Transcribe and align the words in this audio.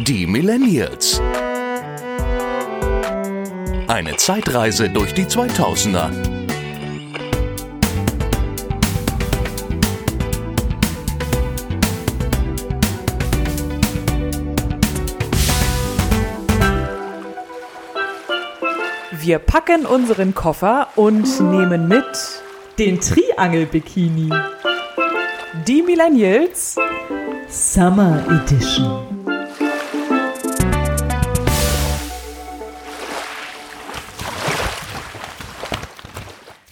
Die 0.00 0.26
Millennials. 0.26 1.20
Eine 3.86 4.16
Zeitreise 4.16 4.90
durch 4.90 5.14
die 5.14 5.24
2000er. 5.24 6.10
Wir 19.22 19.38
packen 19.38 19.86
unseren 19.86 20.34
Koffer 20.34 20.88
und 20.96 21.40
nehmen 21.40 21.88
mit 21.88 22.04
den 22.78 23.00
Triangel-Bikini. 23.00 24.30
Die 25.52 25.82
Millennials 25.82 26.76
Summer 27.48 28.24
Edition. 28.30 29.26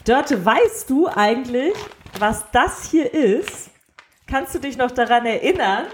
Dörte, 0.04 0.44
weißt 0.44 0.88
du 0.88 1.08
eigentlich, 1.08 1.74
was 2.20 2.44
das 2.52 2.88
hier 2.88 3.12
ist? 3.12 3.70
Kannst 4.28 4.54
du 4.54 4.60
dich 4.60 4.78
noch 4.78 4.92
daran 4.92 5.26
erinnern, 5.26 5.86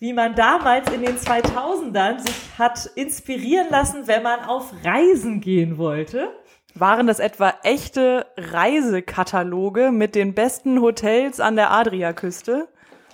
wie 0.00 0.12
man 0.12 0.34
damals 0.34 0.90
in 0.92 1.02
den 1.02 1.18
2000ern 1.18 2.18
sich 2.18 2.34
hat 2.58 2.86
inspirieren 2.96 3.68
lassen, 3.70 4.08
wenn 4.08 4.24
man 4.24 4.40
auf 4.40 4.72
Reisen 4.84 5.40
gehen 5.40 5.78
wollte? 5.78 6.32
Waren 6.78 7.06
das 7.06 7.20
etwa 7.20 7.54
echte 7.62 8.26
Reisekataloge 8.36 9.90
mit 9.92 10.14
den 10.14 10.34
besten 10.34 10.82
Hotels 10.82 11.40
an 11.40 11.56
der 11.56 11.70
Adriaküste? 11.70 12.68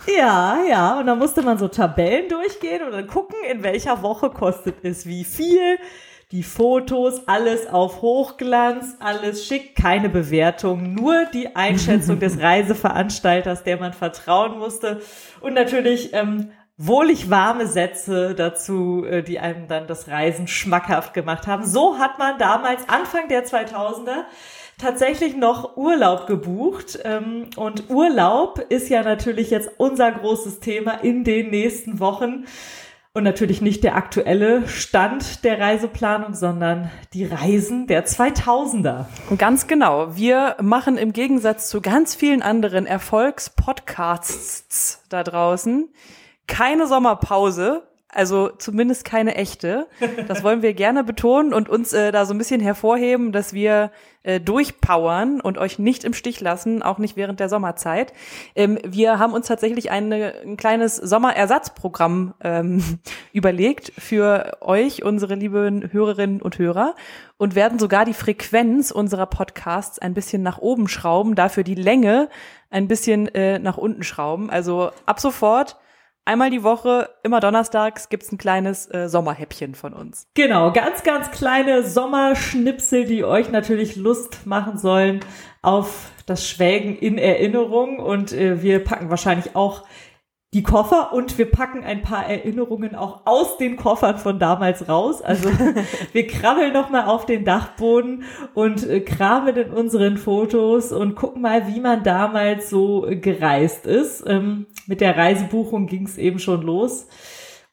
Ja, 0.07 0.59
ja, 0.69 0.99
und 0.99 1.07
dann 1.07 1.21
musste 1.21 1.43
man 1.43 1.59
so 1.59 1.69
Tabellen 1.69 2.29
durchgehen 2.29 2.83
und 2.83 2.91
dann 2.91 3.07
gucken, 3.07 3.37
in 3.49 3.63
welcher 3.63 4.03
Woche 4.03 4.31
kostet 4.31 4.85
es 4.85 5.07
wie 5.07 5.23
viel. 5.23 5.79
Die 6.33 6.43
Fotos, 6.43 7.29
alles 7.29 7.69
auf 7.69 8.03
Hochglanz, 8.03 8.97
alles 8.99 9.47
schick, 9.47 9.77
keine 9.77 10.09
Bewertung, 10.09 10.95
nur 10.95 11.27
die 11.27 11.55
Einschätzung 11.55 12.19
des 12.21 12.41
Reiseveranstalters, 12.41 13.63
der 13.63 13.79
man 13.79 13.93
vertrauen 13.93 14.59
musste. 14.59 15.03
Und 15.41 15.55
natürlich 15.55 16.13
ähm, 16.15 16.51
wohlig 16.87 17.31
warme 17.31 17.67
Sätze 17.67 18.35
dazu, 18.35 19.05
äh, 19.05 19.23
die 19.23 19.39
einem 19.39 19.69
dann 19.69 19.87
das 19.87 20.09
Reisen 20.09 20.49
schmackhaft 20.49 21.15
gemacht 21.15 21.47
haben. 21.47 21.65
So 21.65 21.99
hat 21.99 22.19
man 22.19 22.39
damals 22.39 22.89
Anfang 22.89 23.29
der 23.29 23.47
2000er 23.47 24.25
tatsächlich 24.79 25.37
noch 25.37 25.77
Urlaub 25.77 26.27
gebucht. 26.27 26.99
Ähm, 27.05 27.47
und 27.57 27.89
Urlaub 27.89 28.59
ist 28.69 28.89
ja 28.89 29.03
natürlich 29.03 29.51
jetzt 29.51 29.71
unser 29.79 30.11
großes 30.11 30.61
Thema 30.61 30.93
in 31.03 31.25
den 31.25 31.51
nächsten 31.51 32.01
Wochen. 32.01 32.45
Und 33.15 33.25
natürlich 33.25 33.61
nicht 33.61 33.85
der 33.85 33.95
aktuelle 33.95 34.67
Stand 34.67 35.45
der 35.45 35.61
Reiseplanung, 35.61 36.33
sondern 36.33 36.91
die 37.13 37.27
Reisen 37.27 37.87
der 37.87 38.07
2000er. 38.07 39.05
Ganz 39.37 39.67
genau. 39.67 40.17
Wir 40.17 40.57
machen 40.63 40.97
im 40.97 41.13
Gegensatz 41.13 41.69
zu 41.69 41.83
ganz 41.83 42.15
vielen 42.15 42.41
anderen 42.41 42.87
Erfolgspodcasts 42.87 45.05
da 45.11 45.23
draußen 45.23 45.91
keine 46.47 46.87
Sommerpause, 46.87 47.83
also 48.15 48.51
zumindest 48.51 49.07
keine 49.07 49.37
echte. 49.37 49.89
Das 50.29 50.45
wollen 50.45 50.61
wir 50.61 50.75
gerne 50.75 51.03
betonen 51.03 51.55
und 51.55 51.71
uns 51.71 51.95
äh, 51.95 52.13
da 52.13 52.27
so 52.27 52.35
ein 52.35 52.39
bisschen 52.39 52.61
hervorheben, 52.61 53.33
dass 53.33 53.55
wir 53.55 53.91
äh, 54.23 54.39
durchpowern 54.39 55.41
und 55.41 55.57
euch 55.57 55.79
nicht 55.79 56.05
im 56.05 56.13
Stich 56.13 56.41
lassen, 56.41 56.83
auch 56.83 56.99
nicht 56.99 57.17
während 57.17 57.41
der 57.41 57.49
Sommerzeit. 57.49 58.13
Ähm, 58.55 58.79
wir 58.85 59.19
haben 59.19 59.33
uns 59.33 59.47
tatsächlich 59.47 59.91
eine, 59.91 60.35
ein 60.45 60.59
kleines 60.59 60.97
Sommerersatzprogramm 60.97 62.35
ähm, 62.45 62.99
überlegt 63.33 63.93
für 63.97 64.59
euch, 64.61 65.03
unsere 65.03 65.35
lieben 65.35 65.91
Hörerinnen 65.91 66.43
und 66.43 66.59
Hörer, 66.59 66.95
und 67.39 67.55
werden 67.55 67.79
sogar 67.79 68.05
die 68.05 68.15
Frequenz 68.15 68.91
unserer 68.91 69.27
Podcasts 69.27 69.99
ein 69.99 70.13
bisschen 70.13 70.43
nach 70.43 70.59
oben 70.59 70.87
schrauben, 70.87 71.35
dafür 71.35 71.65
die 71.65 71.75
Länge 71.75 72.29
ein 72.69 72.89
bisschen 72.89 73.27
äh, 73.35 73.59
nach 73.59 73.79
unten 73.79 74.03
schrauben. 74.03 74.51
Also 74.51 74.91
ab 75.07 75.19
sofort 75.19 75.77
Einmal 76.25 76.51
die 76.51 76.63
Woche, 76.63 77.11
immer 77.25 77.41
donnerstags, 77.41 78.09
gibt's 78.09 78.31
ein 78.31 78.39
kleines 78.39 78.87
äh, 78.95 79.09
Sommerhäppchen 79.09 79.75
von 79.75 79.93
uns. 79.93 80.29
Genau, 80.35 80.73
ganz, 80.73 81.03
ganz 81.03 81.33
kleine 81.33 81.83
Sommerschnipsel, 81.83 83.07
die 83.07 83.25
euch 83.25 83.51
natürlich 83.51 83.97
Lust 83.97 84.47
machen 84.47 84.79
sollen 84.79 85.21
auf 85.63 86.13
das 86.27 86.49
Schwelgen 86.49 86.97
in 86.97 87.19
Erinnerung. 87.19 87.99
Und 87.99 88.33
äh, 88.33 88.63
wir 88.63 88.85
packen 88.85 89.11
wahrscheinlich 89.11 89.57
auch 89.57 89.85
die 90.55 90.63
Koffer 90.63 91.15
und 91.15 91.39
wir 91.39 91.51
packen 91.51 91.83
ein 91.83 92.03
paar 92.03 92.27
Erinnerungen 92.27 92.95
auch 92.95 93.23
aus 93.25 93.57
den 93.57 93.77
Koffern 93.77 94.19
von 94.19 94.39
damals 94.39 94.87
raus. 94.87 95.23
Also 95.23 95.49
wir 96.13 96.27
krabbeln 96.27 96.75
noch 96.75 96.91
mal 96.91 97.07
auf 97.07 97.25
den 97.25 97.47
Dachboden 97.47 98.25
und 98.53 98.87
äh, 98.87 99.01
kramen 99.01 99.57
in 99.57 99.71
unseren 99.71 100.19
Fotos 100.19 100.93
und 100.93 101.15
gucken 101.15 101.41
mal, 101.41 101.69
wie 101.69 101.81
man 101.81 102.03
damals 102.03 102.69
so 102.69 103.07
gereist 103.09 103.87
ist. 103.87 104.25
Ähm, 104.27 104.67
mit 104.87 105.01
der 105.01 105.17
Reisebuchung 105.17 105.87
ging 105.87 106.05
es 106.05 106.19
eben 106.19 106.39
schon 106.39 106.61
los. 106.61 107.07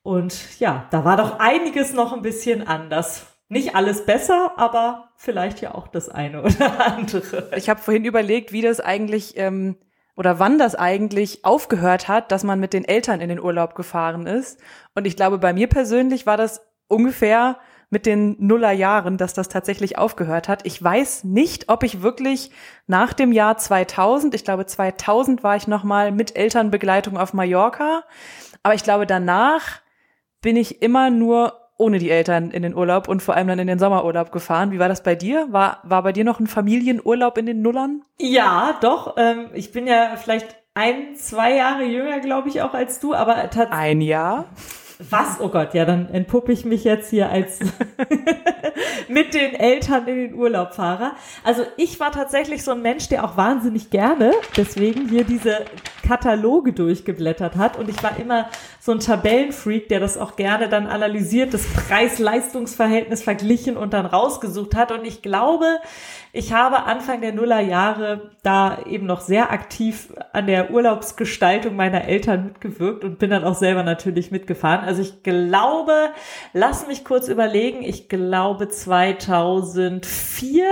Und 0.02 0.60
ja, 0.60 0.88
da 0.92 1.04
war 1.04 1.18
doch 1.18 1.38
einiges 1.40 1.92
noch 1.94 2.14
ein 2.14 2.22
bisschen 2.22 2.66
anders. 2.66 3.28
Nicht 3.50 3.76
alles 3.76 4.06
besser, 4.06 4.54
aber 4.56 5.10
vielleicht 5.18 5.60
ja 5.60 5.76
auch 5.76 5.90
das 5.90 6.08
eine 6.08 6.44
oder 6.44 6.86
andere. 6.96 7.52
Ich 7.58 7.68
habe 7.68 7.82
vorhin 7.82 8.06
überlegt, 8.06 8.54
wie 8.54 8.62
das 8.62 8.80
eigentlich 8.80 9.34
ähm, 9.36 9.76
oder 10.20 10.38
wann 10.38 10.60
das 10.60 10.76
eigentlich 10.76 11.46
aufgehört 11.46 12.10
hat, 12.10 12.34
dass 12.34 12.44
man 12.44 12.60
mit 12.60 12.74
den 12.74 12.84
Eltern 12.84 13.22
in 13.22 13.30
den 13.30 13.40
Urlaub 13.40 13.74
gefahren 13.74 14.28
ist. 14.28 14.60
Und 14.94 15.08
ich 15.08 15.16
glaube, 15.16 15.38
bei 15.38 15.54
mir 15.54 15.68
persönlich 15.68 16.26
war 16.26 16.36
das 16.36 16.60
ungefähr 16.90 17.58
mit 17.90 18.06
den 18.06 18.36
Nullerjahren, 18.38 19.16
dass 19.16 19.34
das 19.34 19.48
tatsächlich 19.48 19.98
aufgehört 19.98 20.50
hat. 20.50 20.66
Ich 20.66 20.84
weiß 20.84 21.24
nicht, 21.24 21.70
ob 21.70 21.84
ich 21.84 22.02
wirklich 22.02 22.52
nach 22.86 23.14
dem 23.14 23.32
Jahr 23.32 23.56
2000, 23.56 24.36
ich 24.36 24.44
glaube 24.44 24.66
2000 24.66 25.42
war 25.42 25.56
ich 25.56 25.70
noch 25.70 25.86
mal 25.86 26.12
mit 26.12 26.36
Elternbegleitung 26.36 27.18
auf 27.18 27.34
Mallorca, 27.34 28.04
aber 28.62 28.74
ich 28.74 28.84
glaube 28.84 29.08
danach 29.08 29.80
bin 30.42 30.58
ich 30.58 30.82
immer 30.82 31.10
nur 31.12 31.69
ohne 31.80 31.98
die 31.98 32.12
Eltern 32.12 32.52
in 32.52 32.62
den 32.62 32.76
Urlaub 32.76 33.08
und 33.08 33.24
vor 33.24 33.36
allem 33.36 33.48
dann 33.48 33.58
in 33.58 33.68
den 33.68 33.80
Sommerurlaub 33.80 34.32
gefahren. 34.32 34.72
Wie 34.72 34.80
war 34.80 34.90
das 34.90 35.02
bei 35.02 35.16
dir? 35.16 35.48
War, 35.50 35.80
war 35.84 36.04
bei 36.04 36.12
dir 36.12 36.26
noch 36.26 36.40
ein 36.40 36.48
Familienurlaub 36.48 37.38
in 37.38 37.46
den 37.46 37.62
Nullern? 37.62 38.04
Ja, 38.20 38.78
doch. 38.82 39.16
Ähm, 39.18 39.48
ich 39.54 39.72
bin 39.72 39.88
ja 39.88 40.18
vielleicht 40.22 40.56
ein, 40.74 41.16
zwei 41.16 41.56
Jahre 41.56 41.84
jünger, 41.84 42.20
glaube 42.20 42.50
ich, 42.50 42.62
auch 42.62 42.74
als 42.74 43.00
du, 43.00 43.14
aber 43.14 43.36
tatsächlich. 43.50 43.72
Ein 43.72 44.02
Jahr? 44.02 44.46
Was? 45.10 45.40
Oh 45.40 45.48
Gott, 45.48 45.74
ja, 45.74 45.86
dann 45.86 46.10
entpuppe 46.10 46.52
ich 46.52 46.66
mich 46.66 46.84
jetzt 46.84 47.10
hier 47.10 47.30
als 47.30 47.60
mit 49.10 49.34
den 49.34 49.54
Eltern 49.54 50.08
in 50.08 50.16
den 50.16 50.34
Urlaub 50.36 50.74
fahre. 50.74 51.12
Also 51.44 51.64
ich 51.78 52.00
war 52.00 52.12
tatsächlich 52.12 52.64
so 52.64 52.72
ein 52.72 52.82
Mensch, 52.82 53.10
der 53.10 53.24
auch 53.26 53.38
wahnsinnig 53.38 53.90
gerne 53.90 54.32
deswegen 54.56 55.10
hier 55.10 55.24
diese 55.24 55.66
Kataloge 56.08 56.74
durchgeblättert 56.74 57.56
hat 57.56 57.78
und 57.78 57.90
ich 57.90 58.02
war 58.02 58.18
immer 58.18 58.50
so 58.80 58.92
ein 58.92 59.00
Tabellenfreak, 59.00 59.90
der 59.90 60.00
das 60.00 60.18
auch 60.18 60.36
gerne 60.36 60.70
dann 60.70 60.88
analysiert, 60.88 61.54
das 61.54 61.66
Preis-Leistungs-Verhältnis 61.68 63.22
verglichen 63.22 63.78
und 63.78 63.94
dann 63.94 64.06
rausgesucht 64.06 64.76
hat 64.76 64.92
und 64.92 65.06
ich 65.06 65.22
glaube, 65.22 65.66
ich 66.32 66.54
habe 66.54 66.84
Anfang 66.84 67.22
der 67.22 67.34
Nullerjahre 67.34 68.32
da 68.44 68.84
eben 68.86 69.08
noch 69.08 69.22
sehr 69.22 69.52
aktiv 69.52 70.14
an 70.32 70.46
der 70.48 70.72
Urlaubsgestaltung 70.72 71.76
meiner 71.76 72.06
Eltern 72.06 72.46
mitgewirkt 72.46 73.04
und 73.04 73.18
bin 73.18 73.32
dann 73.32 73.44
auch 73.44 73.56
selber 73.56 73.84
natürlich 73.84 74.30
mitgefahren. 74.30 74.86
Also 74.86 75.02
ich 75.02 75.24
glaube, 75.24 76.12
lass 76.54 76.88
mich 76.88 77.04
kurz 77.04 77.28
überlegen, 77.28 77.82
ich 77.82 78.10
glaube 78.10 78.70
2004 78.70 80.66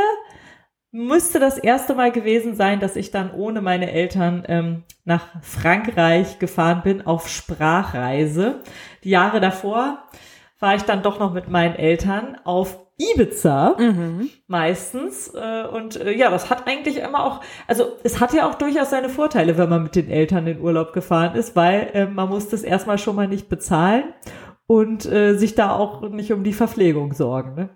müsste 0.92 1.40
das 1.40 1.58
erste 1.58 1.96
Mal 1.96 2.12
gewesen 2.12 2.56
sein, 2.56 2.80
dass 2.80 2.96
ich 2.96 3.12
dann 3.12 3.32
ohne 3.32 3.62
meine 3.62 3.92
Eltern 3.92 4.44
ähm, 4.48 4.84
nach 5.06 5.28
Frankreich 5.42 6.40
gefahren 6.40 6.82
bin 6.84 7.06
auf 7.06 7.30
Sprachreise. 7.30 8.62
Die 9.04 9.10
Jahre 9.10 9.40
davor 9.40 10.04
war 10.60 10.76
ich 10.76 10.84
dann 10.84 11.04
doch 11.04 11.20
noch 11.20 11.34
mit 11.34 11.50
meinen 11.50 11.76
Eltern 11.76 12.38
auf 12.44 12.87
Ibiza 12.98 13.76
mhm. 13.78 14.30
meistens. 14.48 15.32
Äh, 15.34 15.68
und 15.68 16.00
äh, 16.00 16.12
ja, 16.12 16.30
das 16.30 16.50
hat 16.50 16.68
eigentlich 16.68 16.98
immer 16.98 17.24
auch, 17.24 17.42
also 17.68 17.94
es 18.04 18.20
hat 18.20 18.34
ja 18.34 18.50
auch 18.50 18.56
durchaus 18.56 18.90
seine 18.90 19.10
Vorteile, 19.10 19.58
wenn 19.58 19.70
man 19.70 19.84
mit 19.84 19.96
den 19.96 20.10
Eltern 20.10 20.48
in 20.48 20.62
Urlaub 20.62 20.94
gefahren 20.94 21.36
ist, 21.36 21.56
weil 21.56 21.90
äh, 21.94 22.06
man 22.06 22.30
muss 22.30 22.50
das 22.50 22.64
erstmal 22.64 22.98
schon 22.98 23.16
mal 23.16 23.28
nicht 23.28 23.50
bezahlen 23.50 24.14
und 24.66 25.06
äh, 25.06 25.36
sich 25.36 25.56
da 25.56 25.72
auch 25.72 26.10
nicht 26.10 26.34
um 26.34 26.44
die 26.44 26.54
Verpflegung 26.54 27.14
sorgen. 27.14 27.56
Ne? 27.56 27.70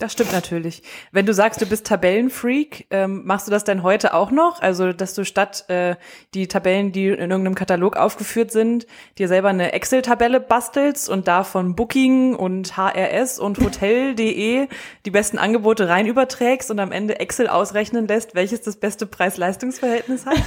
Das 0.00 0.12
stimmt 0.12 0.32
natürlich. 0.32 0.82
Wenn 1.12 1.26
du 1.26 1.34
sagst, 1.34 1.60
du 1.60 1.66
bist 1.66 1.86
Tabellenfreak, 1.86 2.86
ähm, 2.90 3.26
machst 3.26 3.46
du 3.46 3.50
das 3.50 3.64
denn 3.64 3.82
heute 3.82 4.14
auch 4.14 4.30
noch? 4.30 4.62
Also, 4.62 4.94
dass 4.94 5.12
du 5.12 5.26
statt 5.26 5.66
äh, 5.68 5.96
die 6.32 6.48
Tabellen, 6.48 6.90
die 6.90 7.08
in 7.08 7.30
irgendeinem 7.30 7.54
Katalog 7.54 7.98
aufgeführt 7.98 8.50
sind, 8.50 8.86
dir 9.18 9.28
selber 9.28 9.50
eine 9.50 9.72
Excel-Tabelle 9.72 10.40
bastelst 10.40 11.10
und 11.10 11.28
da 11.28 11.44
von 11.44 11.76
Booking 11.76 12.34
und 12.34 12.78
HRS 12.78 13.38
und 13.38 13.58
Hotel.de 13.60 14.68
die 15.04 15.10
besten 15.10 15.36
Angebote 15.36 15.90
rein 15.90 16.06
überträgst 16.06 16.70
und 16.70 16.80
am 16.80 16.92
Ende 16.92 17.20
Excel 17.20 17.46
ausrechnen 17.46 18.08
lässt, 18.08 18.34
welches 18.34 18.62
das 18.62 18.76
beste 18.76 19.04
Preis-Leistungs-Verhältnis 19.04 20.24
hat? 20.24 20.38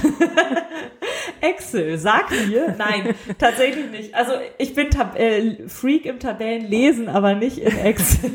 Excel, 1.40 1.96
sag 1.98 2.28
mir. 2.48 2.74
Nein, 2.76 3.14
tatsächlich 3.38 3.88
nicht. 3.92 4.14
Also 4.16 4.32
ich 4.58 4.74
bin 4.74 4.90
Tab 4.90 5.16
äh, 5.16 5.68
Freak 5.68 6.06
im 6.06 6.18
Tabellenlesen, 6.18 7.08
aber 7.08 7.34
nicht 7.36 7.58
in 7.58 7.78
Excel. 7.78 8.32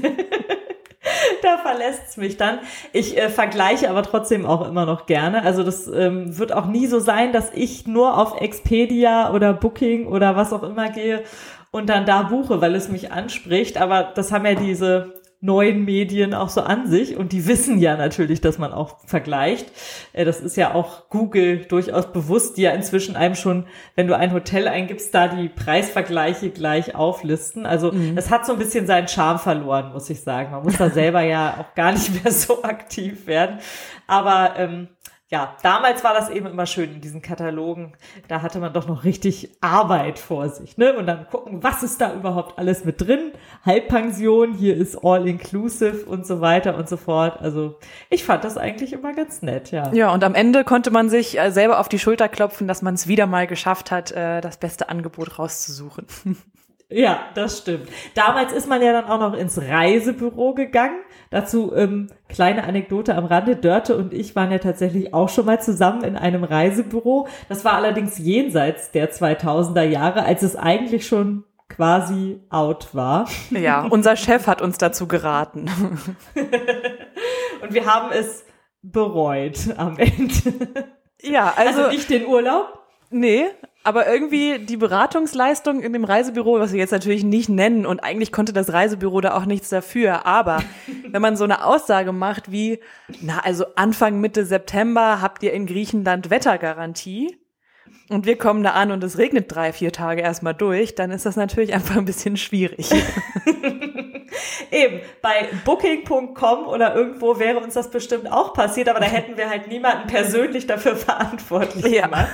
Da 1.42 1.58
verlässt's 1.58 2.18
mich 2.18 2.38
dann. 2.38 2.60
Ich 2.94 3.18
äh, 3.18 3.30
vergleiche 3.30 3.90
aber 3.90 4.04
trotzdem 4.04 4.46
auch 4.46 4.68
immer 4.68 4.86
noch 4.86 5.06
gerne. 5.06 5.44
Also 5.44 5.64
das 5.64 5.88
ähm, 5.88 6.38
wird 6.38 6.52
auch 6.52 6.66
nie 6.66 6.88
so 6.88 7.00
sein, 7.00 7.32
dass 7.32 7.52
ich 7.54 7.88
nur 7.88 8.18
auf 8.18 8.40
Expedia 8.40 9.34
oder 9.34 9.54
Booking 9.54 10.08
oder 10.08 10.36
was 10.36 10.54
auch 10.54 10.64
immer 10.64 10.90
gehe 10.90 11.24
und 11.72 11.90
dann 11.90 12.06
da 12.06 12.24
buche, 12.24 12.62
weil 12.62 12.76
es 12.76 12.90
mich 12.90 13.12
anspricht. 13.12 13.80
Aber 13.80 14.04
das 14.04 14.32
haben 14.32 14.46
ja 14.46 14.56
diese 14.56 15.19
neuen 15.42 15.86
Medien 15.86 16.34
auch 16.34 16.50
so 16.50 16.62
an 16.62 16.88
sich 16.88 17.16
und 17.16 17.32
die 17.32 17.48
wissen 17.48 17.80
ja 17.80 17.96
natürlich, 17.96 18.42
dass 18.42 18.58
man 18.58 18.74
auch 18.74 18.98
vergleicht. 19.06 19.72
Äh, 20.12 20.26
das 20.26 20.42
ist 20.42 20.58
ja 20.58 20.74
auch 20.74 21.10
Google 21.10 21.66
durchaus 21.66 22.12
bewusst, 22.12 22.58
die 22.58 22.64
ja 22.64 22.72
inzwischen 22.72 23.16
einem 23.16 23.36
schon, 23.36 23.66
wenn 23.96 24.08
du 24.08 24.18
ein 24.18 24.34
Hotel 24.34 24.68
eingibst, 24.68 25.16
da 25.16 25.30
die 25.30 25.48
Preisvergleiche 25.48 26.50
gleich 26.50 26.94
auflisten. 26.94 27.66
Also 27.66 27.94
mhm. 27.94 28.18
es 28.18 28.30
hat 28.30 28.46
so 28.46 28.54
ein 28.54 28.60
bisschen 28.60 28.86
seinen 28.86 29.08
Charme 29.08 29.40
verloren, 29.40 29.94
muss 29.94 30.10
ich 30.10 30.22
sagen. 30.22 30.52
Man 30.52 30.64
muss 30.64 30.78
da 30.78 30.90
selber 30.90 31.22
ja 31.22 31.56
auch 31.60 31.74
gar 31.74 31.94
nicht 31.94 32.22
mehr 32.22 32.34
so 32.34 32.64
aktiv 32.64 33.26
werden. 33.26 33.60
Aber 34.08 34.56
ähm, 34.58 34.90
ja, 35.32 35.56
damals 35.62 36.04
war 36.04 36.16
das 36.16 36.30
eben 36.32 36.48
immer 36.48 36.66
schön 36.66 36.92
in 36.92 37.02
diesen 37.02 37.22
Katalogen. 37.22 37.94
Da 38.28 38.42
hatte 38.42 38.60
man 38.60 38.74
doch 38.74 38.88
noch 38.88 39.04
richtig 39.04 39.50
Arbeit 39.62 40.18
vor 40.18 40.50
sich, 40.50 40.76
ne? 40.78 40.96
Und 40.96 41.06
dann 41.06 41.28
gucken, 41.28 41.62
was 41.62 41.84
ist 41.84 42.02
da 42.02 42.16
überhaupt 42.16 42.58
alles 42.58 42.84
mit 42.84 43.00
drin? 43.00 43.32
Halbpension, 43.64 44.54
hier 44.54 44.76
ist 44.76 44.98
all 45.04 45.28
inclusive 45.28 46.06
und 46.08 46.26
so 46.26 46.42
weiter 46.42 46.76
und 46.76 46.90
so 46.90 46.98
fort. 46.98 47.40
Also, 47.42 47.78
ich 48.10 48.24
fand 48.24 48.44
das 48.44 48.58
eigentlich 48.58 48.92
immer 48.92 49.14
ganz 49.14 49.44
nett, 49.44 49.70
ja. 49.70 49.94
Ja, 49.94 50.12
und 50.12 50.24
am 50.24 50.34
Ende 50.34 50.64
konnte 50.64 50.90
man 50.90 51.10
sich 51.10 51.40
äh, 51.40 51.52
selber 51.52 51.80
auf 51.80 51.90
die 51.90 52.00
Schulter 52.00 52.28
klopfen, 52.28 52.68
dass 52.68 52.82
man 52.82 52.96
es 52.96 53.08
wieder 53.08 53.28
mal 53.28 53.46
geschafft 53.46 53.92
hat, 53.92 54.12
äh, 54.12 54.42
das 54.42 54.58
beste 54.58 54.90
Angebot 54.90 55.38
rauszusuchen. 55.38 56.08
Ja, 56.92 57.30
das 57.36 57.60
stimmt. 57.60 57.88
Damals 58.16 58.52
ist 58.52 58.68
man 58.68 58.82
ja 58.82 58.92
dann 58.92 59.06
auch 59.06 59.20
noch 59.20 59.38
ins 59.38 59.62
Reisebüro 59.62 60.56
gegangen. 60.56 61.00
Dazu 61.30 61.72
ähm, 61.76 62.08
kleine 62.30 62.64
Anekdote 62.64 63.16
am 63.16 63.26
Rande. 63.26 63.56
Dörte 63.56 63.96
und 63.96 64.12
ich 64.12 64.36
waren 64.36 64.52
ja 64.52 64.58
tatsächlich 64.58 65.14
auch 65.14 65.30
schon 65.30 65.46
mal 65.46 65.62
zusammen 65.62 66.04
in 66.04 66.16
einem 66.16 66.44
Reisebüro. 66.44 67.28
Das 67.48 67.64
war 67.64 67.74
allerdings 67.74 68.18
jenseits 68.18 68.90
der 68.90 69.12
2000er 69.12 69.84
Jahre, 69.84 70.26
als 70.26 70.42
es 70.42 70.56
eigentlich 70.56 71.06
schon 71.06 71.44
quasi 71.70 72.42
out 72.50 72.96
war. 72.96 73.30
Ja, 73.52 73.86
unser 73.88 74.16
Chef 74.16 74.48
hat 74.48 74.62
uns 74.62 74.80
dazu 74.80 75.08
geraten. 75.08 75.70
und 77.62 77.74
wir 77.74 77.86
haben 77.86 78.12
es 78.12 78.46
bereut 78.82 79.60
am 79.78 79.98
Ende. 79.98 80.90
Ja, 81.22 81.54
also, 81.56 81.82
also 81.82 81.92
nicht 81.92 82.10
den 82.10 82.26
Urlaub. 82.26 82.80
Nee, 83.12 83.46
aber 83.84 84.08
irgendwie 84.08 84.60
die 84.60 84.78
Beratungsleistung 84.78 85.82
in 85.82 85.94
dem 85.94 86.04
Reisebüro, 86.04 86.60
was 86.60 86.74
wir 86.74 86.80
jetzt 86.80 86.92
natürlich 86.92 87.24
nicht 87.24 87.50
nennen, 87.50 87.86
und 87.86 88.04
eigentlich 88.04 88.32
konnte 88.32 88.54
das 88.54 88.74
Reisebüro 88.74 89.22
da 89.22 89.36
auch 89.36 89.46
nichts 89.46 89.70
dafür, 89.70 90.26
aber 90.26 90.62
wenn 91.10 91.22
man 91.22 91.38
so 91.38 91.44
eine 91.44 91.64
Aussage 91.64 92.12
macht 92.12 92.52
wie, 92.52 92.80
na, 93.22 93.40
also 93.40 93.66
Anfang 93.76 94.20
Mitte 94.20 94.46
September 94.46 95.22
habt 95.22 95.44
ihr 95.44 95.54
in 95.54 95.66
Griechenland 95.66 96.30
Wettergarantie, 96.30 97.38
und 98.10 98.26
wir 98.26 98.38
kommen 98.38 98.64
da 98.64 98.72
an 98.72 98.92
und 98.92 99.04
es 99.04 99.20
regnet 99.20 99.54
drei, 99.54 99.72
vier 99.72 99.92
Tage 99.92 100.22
erstmal 100.22 100.56
durch, 100.56 100.96
dann 100.96 101.12
ist 101.12 101.28
das 101.28 101.36
natürlich 101.36 101.74
einfach 101.74 101.96
ein 101.96 102.06
bisschen 102.06 102.38
schwierig. 102.38 102.90
Eben, 104.72 105.02
bei 105.22 105.50
booking.com 105.66 106.68
oder 106.68 106.96
irgendwo 106.96 107.40
wäre 107.40 107.60
uns 107.60 107.74
das 107.74 107.90
bestimmt 107.90 108.32
auch 108.32 108.54
passiert, 108.54 108.90
aber 108.90 109.00
da 109.00 109.06
hätten 109.08 109.38
wir 109.38 109.50
halt 109.50 109.68
niemanden 109.68 110.08
persönlich 110.08 110.68
dafür 110.68 110.96
verantwortlich 110.96 111.86
ja. 111.86 112.06
gemacht. 112.06 112.30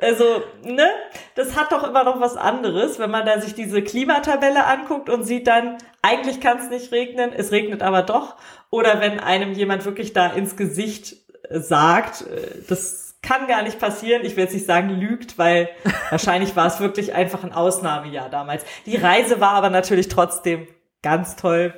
Also, 0.00 0.42
ne, 0.62 0.88
das 1.34 1.56
hat 1.56 1.72
doch 1.72 1.86
immer 1.86 2.04
noch 2.04 2.20
was 2.20 2.36
anderes, 2.36 2.98
wenn 2.98 3.10
man 3.10 3.26
da 3.26 3.40
sich 3.40 3.54
diese 3.54 3.82
Klimatabelle 3.82 4.66
anguckt 4.66 5.08
und 5.08 5.24
sieht 5.24 5.46
dann, 5.46 5.78
eigentlich 6.02 6.40
kann 6.40 6.58
es 6.58 6.70
nicht 6.70 6.92
regnen, 6.92 7.32
es 7.32 7.50
regnet 7.50 7.82
aber 7.82 8.02
doch. 8.02 8.36
Oder 8.70 9.00
wenn 9.00 9.20
einem 9.20 9.52
jemand 9.52 9.84
wirklich 9.84 10.12
da 10.12 10.26
ins 10.28 10.56
Gesicht 10.56 11.16
sagt, 11.50 12.22
äh, 12.22 12.62
das 12.68 13.04
kann 13.24 13.46
gar 13.46 13.62
nicht 13.62 13.80
passieren. 13.80 14.24
Ich 14.24 14.36
will 14.36 14.44
jetzt 14.44 14.54
nicht 14.54 14.66
sagen, 14.66 14.90
lügt, 14.90 15.38
weil 15.38 15.70
wahrscheinlich 16.10 16.54
war 16.56 16.66
es 16.66 16.80
wirklich 16.80 17.14
einfach 17.14 17.42
ein 17.42 17.52
Ausnahmejahr 17.52 18.28
damals. 18.28 18.64
Die 18.86 18.96
Reise 18.96 19.40
war 19.40 19.52
aber 19.52 19.70
natürlich 19.70 20.08
trotzdem 20.08 20.68
ganz 21.04 21.36
toll. 21.36 21.74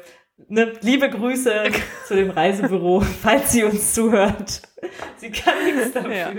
Ne, 0.49 0.75
liebe 0.83 1.09
Grüße 1.09 1.65
zu 2.07 2.15
dem 2.15 2.31
Reisebüro, 2.31 3.01
falls 3.23 3.53
sie 3.53 3.65
uns 3.65 3.95
zuhört. 3.95 4.63
Sie 5.17 5.31
kann 5.31 5.55
nichts 5.65 5.93
dafür. 5.93 6.15
Ja. 6.15 6.31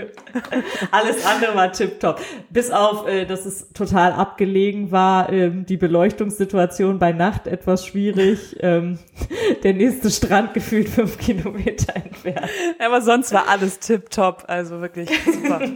Alles 0.92 1.26
andere 1.26 1.54
war 1.54 1.72
tipptopp. 1.72 2.20
Bis 2.48 2.70
auf, 2.70 3.06
äh, 3.06 3.26
dass 3.26 3.44
es 3.44 3.70
total 3.72 4.12
abgelegen 4.12 4.92
war, 4.92 5.30
ähm, 5.32 5.66
die 5.66 5.76
Beleuchtungssituation 5.76 7.00
bei 7.00 7.12
Nacht 7.12 7.48
etwas 7.48 7.84
schwierig, 7.84 8.56
ähm, 8.60 8.98
der 9.64 9.74
nächste 9.74 10.10
Strand 10.10 10.54
gefühlt 10.54 10.88
fünf 10.88 11.18
Kilometer 11.18 11.96
entfernt. 11.96 12.48
Aber 12.78 13.02
sonst 13.02 13.32
war 13.32 13.48
alles 13.48 13.80
tipptopp, 13.80 14.44
also 14.46 14.80
wirklich 14.80 15.10
super. 15.24 15.60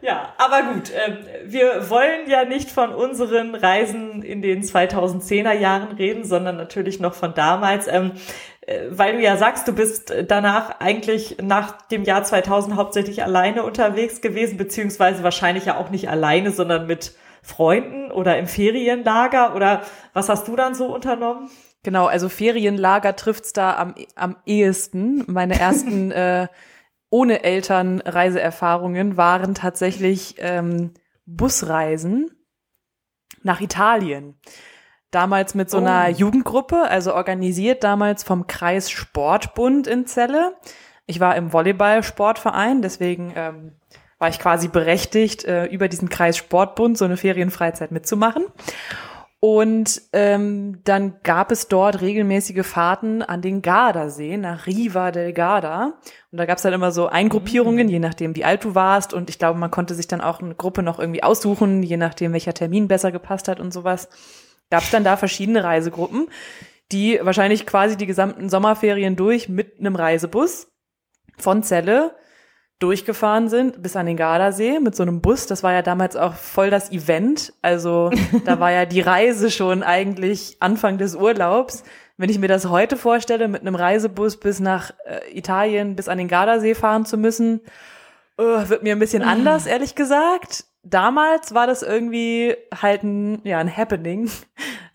Ja, 0.00 0.32
aber 0.38 0.72
gut, 0.72 0.90
äh, 0.90 1.16
wir 1.44 1.90
wollen 1.90 2.28
ja 2.28 2.44
nicht 2.44 2.70
von 2.70 2.94
unseren 2.94 3.54
Reisen 3.54 4.22
in 4.22 4.42
den 4.42 4.62
2010er 4.62 5.52
Jahren 5.52 5.96
reden, 5.96 6.24
sondern 6.24 6.56
natürlich 6.56 7.00
noch 7.00 7.14
von 7.14 7.34
damals. 7.34 7.88
Ähm, 7.88 8.12
äh, 8.68 8.86
weil 8.90 9.14
du 9.14 9.22
ja 9.22 9.36
sagst, 9.36 9.66
du 9.66 9.72
bist 9.72 10.12
danach 10.26 10.80
eigentlich 10.80 11.36
nach 11.40 11.82
dem 11.88 12.04
Jahr 12.04 12.22
2000 12.22 12.76
hauptsächlich 12.76 13.22
alleine 13.22 13.62
unterwegs 13.62 14.20
gewesen, 14.20 14.58
beziehungsweise 14.58 15.22
wahrscheinlich 15.22 15.64
ja 15.64 15.76
auch 15.78 15.90
nicht 15.90 16.08
alleine, 16.08 16.50
sondern 16.50 16.86
mit 16.86 17.14
Freunden 17.42 18.10
oder 18.10 18.38
im 18.38 18.46
Ferienlager 18.46 19.54
oder 19.54 19.82
was 20.12 20.28
hast 20.28 20.48
du 20.48 20.56
dann 20.56 20.74
so 20.74 20.94
unternommen? 20.94 21.50
Genau, 21.82 22.06
also 22.06 22.28
Ferienlager 22.28 23.16
trifft's 23.16 23.52
da 23.52 23.76
am, 23.76 23.94
am 24.16 24.36
ehesten. 24.44 25.24
Meine 25.26 25.58
ersten 25.58 26.10
äh, 26.12 26.48
ohne 27.10 27.42
Eltern 27.42 28.00
Reiseerfahrungen 28.00 29.16
waren 29.16 29.54
tatsächlich 29.54 30.36
ähm, 30.38 30.92
Busreisen 31.26 32.30
nach 33.42 33.60
Italien. 33.60 34.38
Damals 35.10 35.54
mit 35.54 35.70
so 35.70 35.78
einer 35.78 36.06
oh. 36.08 36.12
Jugendgruppe, 36.12 36.82
also 36.82 37.14
organisiert 37.14 37.82
damals 37.82 38.24
vom 38.24 38.46
Kreis 38.46 38.90
Sportbund 38.90 39.86
in 39.86 40.06
Celle. 40.06 40.54
Ich 41.06 41.18
war 41.18 41.34
im 41.36 41.52
Volleyball-Sportverein, 41.52 42.82
deswegen 42.82 43.32
ähm, 43.34 43.72
war 44.18 44.28
ich 44.28 44.38
quasi 44.38 44.68
berechtigt, 44.68 45.44
äh, 45.44 45.64
über 45.66 45.88
diesen 45.88 46.10
Kreis 46.10 46.36
Sportbund 46.36 46.98
so 46.98 47.06
eine 47.06 47.16
Ferienfreizeit 47.16 47.90
mitzumachen. 47.90 48.44
Und 49.40 50.02
ähm, 50.12 50.80
dann 50.82 51.20
gab 51.22 51.52
es 51.52 51.68
dort 51.68 52.00
regelmäßige 52.00 52.66
Fahrten 52.66 53.22
an 53.22 53.40
den 53.40 53.62
Gardasee 53.62 54.36
nach 54.36 54.66
Riva 54.66 55.12
del 55.12 55.32
Garda. 55.32 56.00
Und 56.32 56.38
da 56.38 56.44
gab 56.44 56.56
es 56.56 56.62
dann 56.62 56.72
immer 56.72 56.90
so 56.90 57.06
Eingruppierungen, 57.06 57.86
mhm. 57.86 57.92
je 57.92 57.98
nachdem, 58.00 58.34
wie 58.34 58.44
alt 58.44 58.64
du 58.64 58.74
warst. 58.74 59.14
Und 59.14 59.30
ich 59.30 59.38
glaube, 59.38 59.58
man 59.58 59.70
konnte 59.70 59.94
sich 59.94 60.08
dann 60.08 60.20
auch 60.20 60.40
eine 60.40 60.56
Gruppe 60.56 60.82
noch 60.82 60.98
irgendwie 60.98 61.22
aussuchen, 61.22 61.84
je 61.84 61.96
nachdem, 61.96 62.32
welcher 62.32 62.52
Termin 62.52 62.88
besser 62.88 63.12
gepasst 63.12 63.46
hat 63.46 63.60
und 63.60 63.72
sowas. 63.72 64.08
Gab 64.70 64.82
es 64.82 64.90
dann 64.90 65.04
da 65.04 65.16
verschiedene 65.16 65.62
Reisegruppen, 65.62 66.28
die 66.90 67.20
wahrscheinlich 67.22 67.64
quasi 67.64 67.96
die 67.96 68.06
gesamten 68.06 68.48
Sommerferien 68.48 69.14
durch 69.14 69.48
mit 69.48 69.78
einem 69.78 69.94
Reisebus 69.94 70.72
von 71.36 71.62
Celle 71.62 72.16
durchgefahren 72.78 73.48
sind 73.48 73.82
bis 73.82 73.96
an 73.96 74.06
den 74.06 74.16
Gardasee 74.16 74.78
mit 74.80 74.94
so 74.94 75.02
einem 75.02 75.20
Bus. 75.20 75.46
Das 75.46 75.62
war 75.62 75.72
ja 75.72 75.82
damals 75.82 76.16
auch 76.16 76.34
voll 76.34 76.70
das 76.70 76.92
Event. 76.92 77.52
Also 77.62 78.10
da 78.44 78.60
war 78.60 78.70
ja 78.70 78.86
die 78.86 79.00
Reise 79.00 79.50
schon 79.50 79.82
eigentlich 79.82 80.56
Anfang 80.60 80.98
des 80.98 81.14
Urlaubs. 81.14 81.82
Wenn 82.16 82.30
ich 82.30 82.38
mir 82.38 82.48
das 82.48 82.68
heute 82.68 82.96
vorstelle, 82.96 83.48
mit 83.48 83.60
einem 83.60 83.74
Reisebus 83.74 84.38
bis 84.38 84.60
nach 84.60 84.92
äh, 85.06 85.36
Italien, 85.36 85.96
bis 85.96 86.08
an 86.08 86.18
den 86.18 86.28
Gardasee 86.28 86.74
fahren 86.74 87.04
zu 87.04 87.16
müssen, 87.16 87.60
uh, 88.40 88.68
wird 88.68 88.82
mir 88.82 88.94
ein 88.94 88.98
bisschen 88.98 89.22
anders, 89.22 89.66
ehrlich 89.66 89.94
gesagt 89.94 90.64
damals 90.90 91.54
war 91.54 91.66
das 91.66 91.82
irgendwie 91.82 92.56
halt 92.74 93.02
ein, 93.02 93.40
ja, 93.44 93.58
ein 93.58 93.74
Happening. 93.74 94.30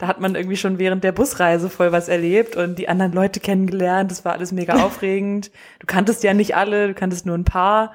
Da 0.03 0.07
hat 0.07 0.19
man 0.19 0.35
irgendwie 0.35 0.57
schon 0.57 0.79
während 0.79 1.01
der 1.05 1.13
Busreise 1.13 1.69
voll 1.69 1.93
was 1.93 2.09
erlebt 2.09 2.57
und 2.57 2.77
die 2.77 2.89
anderen 2.89 3.13
Leute 3.13 3.39
kennengelernt. 3.39 4.11
Das 4.11 4.25
war 4.25 4.33
alles 4.33 4.51
mega 4.51 4.73
aufregend. 4.85 5.49
Du 5.79 5.85
kanntest 5.87 6.23
ja 6.25 6.33
nicht 6.33 6.57
alle, 6.57 6.89
du 6.89 6.93
kanntest 6.93 7.25
nur 7.25 7.37
ein 7.37 7.45
paar. 7.45 7.93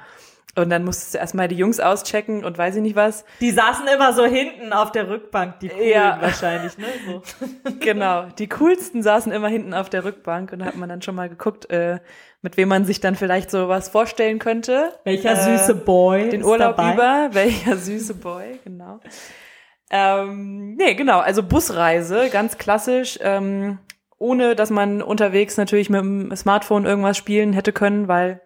Und 0.57 0.71
dann 0.71 0.87
musstest 0.87 1.13
du 1.13 1.19
erstmal 1.19 1.49
die 1.49 1.55
Jungs 1.57 1.81
auschecken 1.81 2.47
und 2.47 2.57
weiß 2.57 2.77
ich 2.77 2.81
nicht 2.83 2.97
was. 2.97 3.27
Die 3.43 3.51
saßen 3.51 3.87
immer 3.95 4.15
so 4.15 4.25
hinten 4.25 4.73
auf 4.73 4.91
der 4.91 5.11
Rückbank, 5.11 5.61
die 5.61 5.69
coolen 5.69 5.87
Ja. 5.91 6.17
wahrscheinlich, 6.19 6.79
ne? 6.79 6.87
So. 7.07 7.23
Genau, 7.81 8.25
die 8.39 8.49
coolsten 8.49 9.03
saßen 9.03 9.31
immer 9.31 9.49
hinten 9.49 9.75
auf 9.75 9.91
der 9.91 10.05
Rückbank 10.07 10.51
und 10.55 10.61
da 10.61 10.65
hat 10.65 10.77
man 10.77 10.89
dann 10.89 11.03
schon 11.03 11.15
mal 11.15 11.29
geguckt, 11.29 11.69
äh, 11.71 11.99
mit 12.41 12.57
wem 12.57 12.71
man 12.71 12.87
sich 12.87 13.01
dann 13.01 13.17
vielleicht 13.17 13.51
so 13.51 13.69
was 13.69 13.91
vorstellen 13.91 14.39
könnte. 14.39 14.95
Welcher 15.05 15.33
Äh, 15.33 15.59
süße 15.59 15.75
Boy 15.75 16.31
den 16.31 16.43
Urlaub 16.43 16.77
dabei? 16.77 16.95
über, 16.95 17.29
welcher 17.35 17.77
süße 17.77 18.15
Boy, 18.15 18.59
genau. 18.65 18.99
Ähm, 19.91 20.75
nee, 20.75 20.95
genau, 20.95 21.19
also 21.21 21.43
Busreise, 21.43 22.29
ganz 22.31 22.59
klassisch, 22.59 23.19
ähm, 23.23 23.79
ohne 24.19 24.55
dass 24.55 24.71
man 24.71 25.01
unterwegs 25.01 25.57
natürlich 25.57 25.89
mit 25.89 26.01
dem 26.01 26.37
Smartphone 26.37 26.85
irgendwas 26.85 27.17
spielen 27.17 27.53
hätte 27.53 27.73
können, 27.73 28.09
weil, 28.09 28.43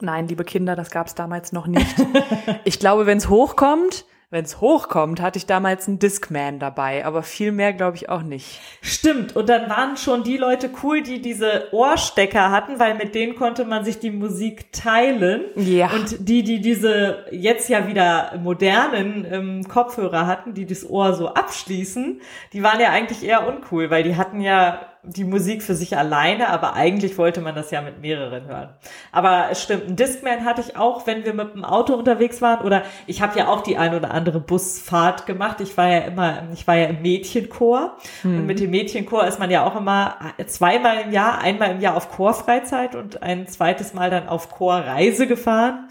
nein, 0.00 0.26
liebe 0.26 0.44
Kinder, 0.44 0.74
das 0.74 0.90
gab 0.90 1.06
es 1.06 1.14
damals 1.14 1.52
noch 1.52 1.66
nicht. 1.66 1.94
ich 2.64 2.80
glaube, 2.80 3.06
wenn 3.06 3.18
es 3.18 3.28
hochkommt, 3.28 4.04
wenn 4.30 4.44
es 4.44 4.60
hochkommt, 4.60 5.22
hatte 5.22 5.38
ich 5.38 5.46
damals 5.46 5.88
einen 5.88 5.98
Discman 5.98 6.58
dabei, 6.58 7.06
aber 7.06 7.22
viel 7.22 7.50
mehr 7.50 7.72
glaube 7.72 7.96
ich 7.96 8.10
auch 8.10 8.22
nicht. 8.22 8.60
Stimmt, 8.82 9.34
und 9.34 9.48
dann 9.48 9.70
waren 9.70 9.96
schon 9.96 10.22
die 10.22 10.36
Leute 10.36 10.70
cool, 10.82 11.02
die 11.02 11.22
diese 11.22 11.68
Ohrstecker 11.72 12.50
hatten, 12.50 12.78
weil 12.78 12.94
mit 12.94 13.14
denen 13.14 13.36
konnte 13.36 13.64
man 13.64 13.86
sich 13.86 13.98
die 14.00 14.10
Musik 14.10 14.70
teilen. 14.70 15.44
Ja. 15.56 15.90
Und 15.92 16.28
die, 16.28 16.42
die 16.42 16.60
diese 16.60 17.24
jetzt 17.30 17.70
ja 17.70 17.88
wieder 17.88 18.38
modernen 18.42 19.26
ähm, 19.30 19.66
Kopfhörer 19.66 20.26
hatten, 20.26 20.52
die 20.52 20.66
das 20.66 20.88
Ohr 20.88 21.14
so 21.14 21.28
abschließen, 21.28 22.20
die 22.52 22.62
waren 22.62 22.80
ja 22.80 22.90
eigentlich 22.90 23.24
eher 23.24 23.48
uncool, 23.48 23.88
weil 23.88 24.02
die 24.02 24.16
hatten 24.16 24.42
ja 24.42 24.80
die 25.16 25.24
Musik 25.24 25.62
für 25.62 25.74
sich 25.74 25.96
alleine, 25.96 26.48
aber 26.48 26.74
eigentlich 26.74 27.18
wollte 27.18 27.40
man 27.40 27.54
das 27.54 27.70
ja 27.70 27.82
mit 27.82 28.00
mehreren 28.00 28.46
hören. 28.46 28.68
Aber 29.12 29.46
es 29.50 29.62
stimmt, 29.62 29.88
ein 29.88 29.96
Discman 29.96 30.44
hatte 30.44 30.60
ich 30.60 30.76
auch, 30.76 31.06
wenn 31.06 31.24
wir 31.24 31.34
mit 31.34 31.54
dem 31.54 31.64
Auto 31.64 31.94
unterwegs 31.94 32.40
waren 32.42 32.64
oder 32.64 32.82
ich 33.06 33.22
habe 33.22 33.38
ja 33.38 33.48
auch 33.48 33.62
die 33.62 33.76
ein 33.76 33.94
oder 33.94 34.10
andere 34.12 34.40
Busfahrt 34.40 35.26
gemacht. 35.26 35.60
Ich 35.60 35.76
war 35.76 35.88
ja 35.88 35.98
immer, 36.00 36.44
ich 36.52 36.66
war 36.66 36.76
ja 36.76 36.86
im 36.86 37.02
Mädchenchor 37.02 37.96
und 38.24 38.46
mit 38.46 38.60
dem 38.60 38.70
Mädchenchor 38.70 39.26
ist 39.26 39.38
man 39.38 39.50
ja 39.50 39.64
auch 39.64 39.76
immer 39.76 40.16
zweimal 40.46 40.98
im 41.00 41.12
Jahr, 41.12 41.40
einmal 41.40 41.72
im 41.72 41.80
Jahr 41.80 41.96
auf 41.96 42.10
Chorfreizeit 42.10 42.94
und 42.94 43.22
ein 43.22 43.46
zweites 43.46 43.94
Mal 43.94 44.10
dann 44.10 44.28
auf 44.28 44.50
Chorreise 44.50 45.26
gefahren. 45.26 45.88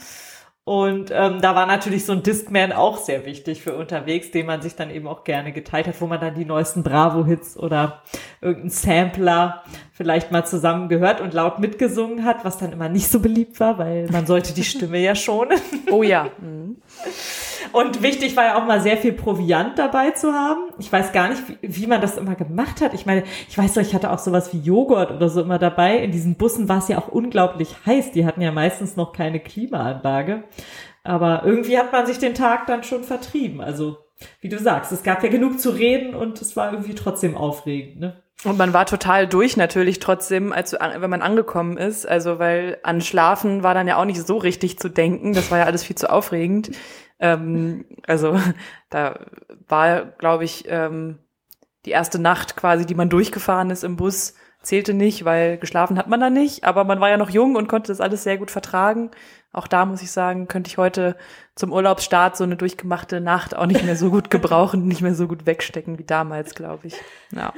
Und 0.67 1.11
ähm, 1.13 1.39
da 1.39 1.55
war 1.55 1.65
natürlich 1.65 2.05
so 2.05 2.11
ein 2.11 2.23
Discman 2.23 2.73
auch 2.73 2.97
sehr 2.97 3.25
wichtig 3.25 3.61
für 3.61 3.73
unterwegs, 3.77 4.31
den 4.31 4.45
man 4.45 4.61
sich 4.61 4.75
dann 4.75 4.89
eben 4.89 5.07
auch 5.07 5.23
gerne 5.23 5.53
geteilt 5.53 5.87
hat, 5.87 6.01
wo 6.01 6.07
man 6.07 6.19
dann 6.19 6.35
die 6.35 6.43
neuesten 6.43 6.83
Bravo-Hits 6.83 7.55
oder 7.55 8.01
irgendeinen 8.41 8.71
Sampler 8.71 9.63
vielleicht 9.93 10.33
mal 10.33 10.45
zusammen 10.45 10.89
gehört 10.89 11.21
und 11.21 11.33
laut 11.33 11.59
mitgesungen 11.59 12.25
hat, 12.25 12.43
was 12.43 12.57
dann 12.57 12.73
immer 12.73 12.89
nicht 12.89 13.09
so 13.09 13.21
beliebt 13.21 13.61
war, 13.61 13.77
weil 13.77 14.09
man 14.11 14.27
sollte 14.27 14.53
die 14.53 14.65
Stimme 14.65 14.99
ja 14.99 15.15
schonen. 15.15 15.57
Oh 15.89 16.03
ja. 16.03 16.27
Mhm. 16.39 16.81
Und 17.71 18.01
wichtig 18.03 18.35
war 18.35 18.45
ja 18.45 18.57
auch 18.57 18.65
mal 18.65 18.81
sehr 18.81 18.97
viel 18.97 19.13
Proviant 19.13 19.77
dabei 19.77 20.11
zu 20.11 20.33
haben. 20.33 20.61
Ich 20.79 20.91
weiß 20.91 21.11
gar 21.11 21.29
nicht, 21.29 21.41
wie, 21.47 21.57
wie 21.61 21.87
man 21.87 22.01
das 22.01 22.17
immer 22.17 22.35
gemacht 22.35 22.81
hat. 22.81 22.93
Ich 22.93 23.05
meine, 23.05 23.23
ich 23.49 23.57
weiß 23.57 23.73
doch, 23.73 23.81
ich 23.81 23.93
hatte 23.93 24.11
auch 24.11 24.19
sowas 24.19 24.53
wie 24.53 24.59
Joghurt 24.59 25.11
oder 25.11 25.29
so 25.29 25.41
immer 25.41 25.59
dabei. 25.59 25.97
In 25.99 26.11
diesen 26.11 26.35
Bussen 26.35 26.69
war 26.69 26.79
es 26.79 26.87
ja 26.87 26.97
auch 26.97 27.07
unglaublich 27.07 27.75
heiß. 27.85 28.11
Die 28.11 28.25
hatten 28.25 28.41
ja 28.41 28.51
meistens 28.51 28.95
noch 28.95 29.13
keine 29.13 29.39
Klimaanlage. 29.39 30.43
Aber 31.03 31.43
irgendwie 31.45 31.77
hat 31.77 31.91
man 31.91 32.05
sich 32.05 32.19
den 32.19 32.33
Tag 32.33 32.67
dann 32.67 32.83
schon 32.83 33.03
vertrieben. 33.03 33.61
Also, 33.61 33.97
wie 34.41 34.49
du 34.49 34.59
sagst, 34.59 34.91
es 34.91 35.03
gab 35.03 35.23
ja 35.23 35.29
genug 35.29 35.59
zu 35.59 35.69
reden 35.69 36.15
und 36.15 36.41
es 36.41 36.55
war 36.57 36.71
irgendwie 36.71 36.95
trotzdem 36.95 37.37
aufregend, 37.37 37.99
ne? 37.99 38.21
Und 38.43 38.57
man 38.57 38.71
war 38.71 38.85
total 38.85 39.27
durch 39.27 39.57
natürlich 39.57 39.99
trotzdem, 39.99 40.53
als 40.53 40.73
wenn 40.73 41.09
man 41.09 41.23
angekommen 41.23 41.75
ist. 41.77 42.07
Also 42.07 42.37
weil 42.37 42.77
an 42.83 43.01
Schlafen 43.01 43.63
war 43.63 43.73
dann 43.73 43.87
ja 43.87 43.97
auch 43.97 44.05
nicht 44.05 44.25
so 44.25 44.37
richtig 44.37 44.77
zu 44.77 44.89
denken. 44.89 45.33
Das 45.33 45.49
war 45.49 45.57
ja 45.57 45.65
alles 45.65 45.83
viel 45.83 45.95
zu 45.95 46.11
aufregend. 46.11 46.69
Ähm, 47.19 47.85
also 48.05 48.39
da 48.89 49.19
war, 49.67 50.05
glaube 50.05 50.43
ich, 50.45 50.65
ähm, 50.67 51.19
die 51.85 51.91
erste 51.91 52.19
Nacht 52.19 52.55
quasi, 52.55 52.85
die 52.85 52.95
man 52.95 53.09
durchgefahren 53.09 53.69
ist 53.69 53.83
im 53.83 53.95
Bus, 53.95 54.33
zählte 54.61 54.93
nicht, 54.93 55.23
weil 55.23 55.57
geschlafen 55.57 55.97
hat 55.97 56.07
man 56.07 56.19
da 56.19 56.29
nicht. 56.29 56.63
Aber 56.63 56.83
man 56.83 56.99
war 56.99 57.09
ja 57.09 57.17
noch 57.17 57.29
jung 57.29 57.55
und 57.55 57.69
konnte 57.69 57.91
das 57.91 58.01
alles 58.01 58.23
sehr 58.23 58.37
gut 58.37 58.51
vertragen. 58.51 59.11
Auch 59.53 59.67
da 59.67 59.85
muss 59.85 60.01
ich 60.01 60.11
sagen, 60.11 60.47
könnte 60.47 60.67
ich 60.67 60.77
heute 60.77 61.15
zum 61.55 61.71
Urlaubsstart 61.71 62.37
so 62.37 62.43
eine 62.43 62.57
durchgemachte 62.57 63.21
Nacht 63.21 63.55
auch 63.55 63.65
nicht 63.65 63.83
mehr 63.83 63.95
so 63.95 64.11
gut 64.11 64.29
gebrauchen, 64.29 64.87
nicht 64.87 65.01
mehr 65.01 65.15
so 65.15 65.27
gut 65.27 65.45
wegstecken 65.45 65.97
wie 65.97 66.03
damals, 66.03 66.53
glaube 66.53 66.87
ich. 66.87 66.95
Ja. 67.31 67.53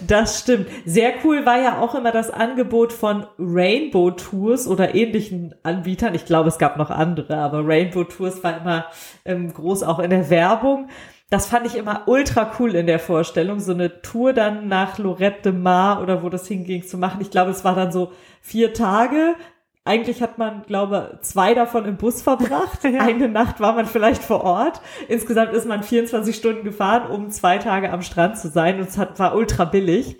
Das 0.00 0.40
stimmt. 0.40 0.66
Sehr 0.84 1.14
cool 1.24 1.46
war 1.46 1.60
ja 1.60 1.78
auch 1.78 1.94
immer 1.94 2.10
das 2.10 2.30
Angebot 2.30 2.92
von 2.92 3.26
Rainbow 3.38 4.10
Tours 4.10 4.66
oder 4.68 4.94
ähnlichen 4.94 5.54
Anbietern. 5.62 6.14
Ich 6.14 6.26
glaube, 6.26 6.48
es 6.48 6.58
gab 6.58 6.76
noch 6.76 6.90
andere, 6.90 7.36
aber 7.36 7.66
Rainbow 7.66 8.04
Tours 8.04 8.42
war 8.44 8.60
immer 8.60 8.86
ähm, 9.24 9.52
groß 9.54 9.84
auch 9.84 10.00
in 10.00 10.10
der 10.10 10.28
Werbung. 10.30 10.88
Das 11.30 11.46
fand 11.46 11.64
ich 11.64 11.76
immer 11.76 12.08
ultra 12.08 12.50
cool 12.58 12.74
in 12.74 12.88
der 12.88 12.98
Vorstellung, 12.98 13.60
so 13.60 13.72
eine 13.72 14.02
Tour 14.02 14.32
dann 14.32 14.66
nach 14.66 14.98
Lorette 14.98 15.42
de 15.42 15.52
Mar 15.52 16.02
oder 16.02 16.24
wo 16.24 16.28
das 16.28 16.48
hinging 16.48 16.82
zu 16.82 16.98
machen. 16.98 17.20
Ich 17.20 17.30
glaube, 17.30 17.52
es 17.52 17.64
war 17.64 17.76
dann 17.76 17.92
so 17.92 18.12
vier 18.42 18.74
Tage. 18.74 19.36
Eigentlich 19.84 20.20
hat 20.22 20.36
man, 20.36 20.62
glaube 20.66 21.18
zwei 21.22 21.54
davon 21.54 21.84
im 21.86 21.96
Bus 21.96 22.22
verbracht. 22.22 22.84
Ja. 22.84 23.00
Eine 23.00 23.28
Nacht 23.28 23.60
war 23.60 23.72
man 23.74 23.86
vielleicht 23.86 24.22
vor 24.22 24.44
Ort. 24.44 24.80
Insgesamt 25.08 25.52
ist 25.52 25.66
man 25.66 25.82
24 25.82 26.34
Stunden 26.36 26.64
gefahren, 26.64 27.10
um 27.10 27.30
zwei 27.30 27.58
Tage 27.58 27.90
am 27.90 28.02
Strand 28.02 28.38
zu 28.38 28.48
sein. 28.48 28.78
Und 28.80 28.88
es 28.88 28.98
hat, 28.98 29.18
war 29.18 29.34
ultra 29.34 29.64
billig. 29.64 30.18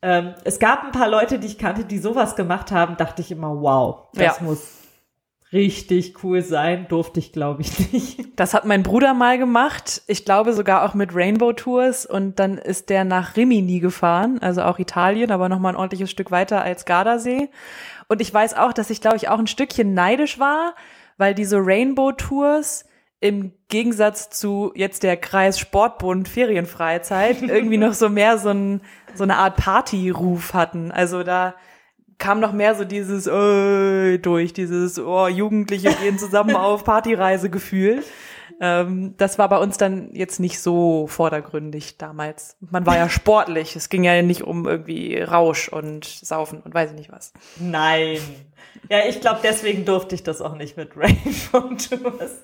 Ähm, 0.00 0.34
es 0.44 0.58
gab 0.58 0.84
ein 0.84 0.92
paar 0.92 1.08
Leute, 1.08 1.38
die 1.38 1.46
ich 1.46 1.58
kannte, 1.58 1.84
die 1.84 1.98
sowas 1.98 2.36
gemacht 2.36 2.72
haben. 2.72 2.96
Dachte 2.96 3.20
ich 3.22 3.30
immer, 3.30 3.60
wow, 3.60 4.08
das 4.14 4.38
Ja. 4.38 4.44
muss 4.44 4.60
richtig 5.54 6.22
cool 6.22 6.42
sein. 6.42 6.86
Durfte 6.88 7.20
ich, 7.20 7.32
glaube 7.32 7.62
ich, 7.62 7.92
nicht. 7.92 8.20
Das 8.36 8.52
hat 8.52 8.66
mein 8.66 8.82
Bruder 8.82 9.14
mal 9.14 9.38
gemacht. 9.38 10.02
Ich 10.06 10.24
glaube 10.24 10.52
sogar 10.52 10.84
auch 10.84 10.92
mit 10.94 11.14
Rainbow 11.14 11.52
Tours. 11.52 12.04
Und 12.04 12.38
dann 12.38 12.58
ist 12.58 12.90
der 12.90 13.04
nach 13.04 13.36
Rimini 13.36 13.80
gefahren, 13.80 14.40
also 14.42 14.62
auch 14.62 14.78
Italien, 14.78 15.30
aber 15.30 15.48
noch 15.48 15.60
mal 15.60 15.70
ein 15.70 15.76
ordentliches 15.76 16.10
Stück 16.10 16.30
weiter 16.30 16.62
als 16.62 16.84
Gardasee. 16.84 17.48
Und 18.08 18.20
ich 18.20 18.34
weiß 18.34 18.54
auch, 18.54 18.72
dass 18.72 18.90
ich, 18.90 19.00
glaube 19.00 19.16
ich, 19.16 19.28
auch 19.28 19.38
ein 19.38 19.46
Stückchen 19.46 19.94
neidisch 19.94 20.38
war, 20.38 20.74
weil 21.16 21.34
diese 21.34 21.58
Rainbow 21.58 22.12
Tours 22.12 22.84
im 23.20 23.52
Gegensatz 23.68 24.28
zu 24.28 24.72
jetzt 24.74 25.02
der 25.02 25.16
Kreis 25.16 25.58
Sportbund 25.58 26.28
Ferienfreizeit 26.28 27.40
irgendwie 27.48 27.78
noch 27.78 27.94
so 27.94 28.10
mehr 28.10 28.36
so, 28.38 28.50
ein, 28.50 28.82
so 29.14 29.22
eine 29.22 29.36
Art 29.36 29.56
Partyruf 29.56 30.52
hatten. 30.52 30.90
Also 30.90 31.22
da 31.22 31.54
kam 32.18 32.40
noch 32.40 32.52
mehr 32.52 32.74
so 32.74 32.84
dieses 32.84 33.26
äh, 33.26 34.18
durch, 34.18 34.52
dieses 34.52 34.98
oh, 34.98 35.26
Jugendliche 35.28 35.92
gehen 36.02 36.18
zusammen 36.18 36.56
auf 36.56 36.84
Partyreise 36.84 37.50
Gefühl. 37.50 38.02
Ähm, 38.60 39.14
das 39.16 39.38
war 39.38 39.48
bei 39.48 39.58
uns 39.58 39.78
dann 39.78 40.10
jetzt 40.12 40.38
nicht 40.38 40.60
so 40.60 41.06
vordergründig 41.06 41.98
damals. 41.98 42.56
Man 42.60 42.86
war 42.86 42.96
ja 42.96 43.08
sportlich. 43.08 43.76
Es 43.76 43.88
ging 43.88 44.04
ja 44.04 44.22
nicht 44.22 44.42
um 44.42 44.66
irgendwie 44.66 45.18
Rausch 45.18 45.68
und 45.68 46.04
Saufen 46.04 46.60
und 46.60 46.72
weiß 46.72 46.90
ich 46.90 46.96
nicht 46.96 47.12
was. 47.12 47.32
Nein. 47.58 48.18
Ja, 48.88 48.98
ich 49.08 49.20
glaube, 49.20 49.40
deswegen 49.42 49.84
durfte 49.84 50.14
ich 50.14 50.22
das 50.22 50.40
auch 50.40 50.56
nicht 50.56 50.76
mit 50.76 50.96
Rainbow 50.96 51.74
Tours. 51.76 52.42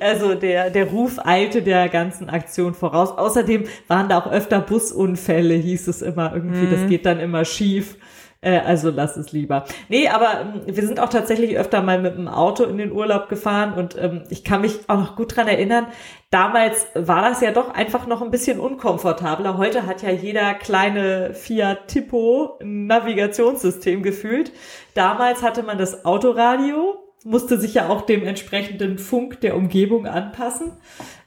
Also 0.00 0.34
der, 0.34 0.70
der 0.70 0.86
Ruf 0.86 1.18
eilte 1.24 1.62
der 1.62 1.88
ganzen 1.88 2.28
Aktion 2.28 2.74
voraus. 2.74 3.10
Außerdem 3.16 3.64
waren 3.86 4.08
da 4.08 4.18
auch 4.18 4.30
öfter 4.30 4.60
Busunfälle, 4.60 5.54
hieß 5.54 5.88
es 5.88 6.02
immer 6.02 6.34
irgendwie. 6.34 6.70
Das 6.70 6.88
geht 6.88 7.06
dann 7.06 7.18
immer 7.18 7.44
schief. 7.44 7.96
Äh, 8.40 8.58
also 8.58 8.90
lass 8.90 9.16
es 9.16 9.32
lieber. 9.32 9.64
Nee, 9.88 10.08
aber 10.08 10.40
ähm, 10.40 10.62
wir 10.66 10.86
sind 10.86 11.00
auch 11.00 11.08
tatsächlich 11.08 11.58
öfter 11.58 11.82
mal 11.82 12.00
mit 12.00 12.16
dem 12.16 12.28
Auto 12.28 12.64
in 12.64 12.78
den 12.78 12.92
Urlaub 12.92 13.28
gefahren 13.28 13.74
und 13.74 13.96
ähm, 13.98 14.22
ich 14.30 14.44
kann 14.44 14.60
mich 14.60 14.78
auch 14.88 14.98
noch 14.98 15.16
gut 15.16 15.36
dran 15.36 15.48
erinnern, 15.48 15.88
damals 16.30 16.86
war 16.94 17.22
das 17.28 17.40
ja 17.40 17.50
doch 17.50 17.74
einfach 17.74 18.06
noch 18.06 18.22
ein 18.22 18.30
bisschen 18.30 18.60
unkomfortabler. 18.60 19.58
Heute 19.58 19.86
hat 19.86 20.02
ja 20.02 20.10
jeder 20.10 20.54
kleine 20.54 21.34
Fiat 21.34 21.88
Tipo 21.88 22.58
Navigationssystem 22.62 24.02
gefühlt. 24.04 24.52
Damals 24.94 25.42
hatte 25.42 25.64
man 25.64 25.78
das 25.78 26.04
Autoradio, 26.04 26.96
musste 27.24 27.58
sich 27.58 27.74
ja 27.74 27.88
auch 27.88 28.02
dem 28.02 28.24
entsprechenden 28.24 28.98
Funk 28.98 29.40
der 29.40 29.56
Umgebung 29.56 30.06
anpassen. 30.06 30.72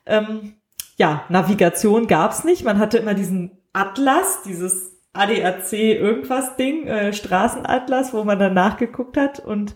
Ähm, 0.05 0.55
ja, 0.95 1.25
Navigation 1.27 2.07
gab's 2.07 2.45
nicht. 2.45 2.63
Man 2.63 2.79
hatte 2.79 2.99
immer 2.99 3.15
diesen 3.15 3.57
Atlas, 3.73 4.43
dieses 4.43 5.00
ADAC 5.13 5.73
irgendwas 5.73 6.55
Ding, 6.55 6.87
äh, 6.87 7.13
Straßenatlas, 7.13 8.13
wo 8.13 8.23
man 8.23 8.39
dann 8.39 8.53
nachgeguckt 8.53 9.17
hat 9.17 9.39
und 9.39 9.75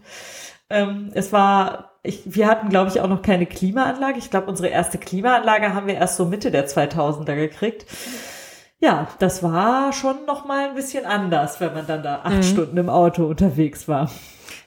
ähm, 0.69 1.11
es 1.13 1.31
war, 1.31 1.99
ich, 2.03 2.21
wir 2.25 2.47
hatten 2.47 2.69
glaube 2.69 2.89
ich 2.89 2.99
auch 3.01 3.07
noch 3.07 3.21
keine 3.21 3.45
Klimaanlage. 3.45 4.17
Ich 4.17 4.31
glaube, 4.31 4.47
unsere 4.47 4.69
erste 4.69 4.97
Klimaanlage 4.97 5.73
haben 5.73 5.87
wir 5.87 5.95
erst 5.95 6.17
so 6.17 6.25
Mitte 6.25 6.51
der 6.51 6.67
2000er 6.67 7.35
gekriegt. 7.35 7.85
Ja, 8.79 9.07
das 9.19 9.41
war 9.41 9.93
schon 9.93 10.25
noch 10.25 10.45
mal 10.45 10.69
ein 10.69 10.75
bisschen 10.75 11.05
anders, 11.05 11.61
wenn 11.61 11.73
man 11.73 11.87
dann 11.87 12.03
da 12.03 12.21
acht 12.23 12.43
Stunden 12.43 12.77
im 12.77 12.89
Auto 12.89 13.25
unterwegs 13.25 13.87
war. 13.87 14.09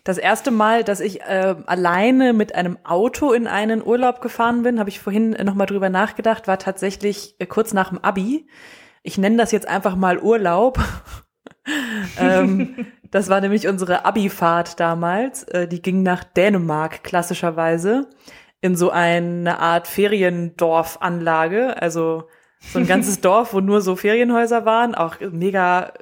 Das 0.04 0.16
erste 0.16 0.50
Mal, 0.50 0.84
dass 0.84 1.00
ich 1.00 1.20
äh, 1.20 1.54
alleine 1.66 2.32
mit 2.32 2.54
einem 2.54 2.78
Auto 2.84 3.32
in 3.32 3.46
einen 3.46 3.84
Urlaub 3.84 4.22
gefahren 4.22 4.62
bin, 4.62 4.78
habe 4.78 4.88
ich 4.88 5.00
vorhin 5.00 5.32
noch 5.44 5.54
mal 5.54 5.66
drüber 5.66 5.90
nachgedacht, 5.90 6.48
war 6.48 6.58
tatsächlich 6.58 7.34
äh, 7.38 7.46
kurz 7.46 7.74
nach 7.74 7.90
dem 7.90 7.98
Abi. 7.98 8.46
Ich 9.02 9.18
nenne 9.18 9.36
das 9.36 9.52
jetzt 9.52 9.68
einfach 9.68 9.96
mal 9.96 10.18
Urlaub. 10.18 10.78
ähm, 12.18 12.86
das 13.10 13.28
war 13.28 13.40
nämlich 13.40 13.68
unsere 13.68 14.04
Abi-Fahrt 14.04 14.80
damals. 14.80 15.44
Äh, 15.44 15.68
die 15.68 15.82
ging 15.82 16.02
nach 16.02 16.24
Dänemark 16.24 17.04
klassischerweise 17.04 18.08
in 18.60 18.76
so 18.76 18.90
eine 18.90 19.58
Art 19.60 19.86
Feriendorfanlage. 19.86 21.80
Also 21.80 22.24
so 22.60 22.78
ein 22.78 22.86
ganzes 22.86 23.20
Dorf, 23.22 23.54
wo 23.54 23.60
nur 23.60 23.80
so 23.80 23.96
Ferienhäuser 23.96 24.64
waren, 24.64 24.94
auch 24.94 25.16
mega 25.20 25.92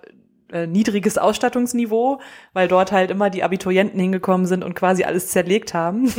äh, 0.52 0.66
niedriges 0.66 1.18
Ausstattungsniveau, 1.18 2.20
weil 2.52 2.68
dort 2.68 2.92
halt 2.92 3.10
immer 3.10 3.30
die 3.30 3.42
Abiturienten 3.42 3.98
hingekommen 3.98 4.46
sind 4.46 4.62
und 4.62 4.74
quasi 4.74 5.04
alles 5.04 5.28
zerlegt 5.28 5.74
haben. 5.74 6.12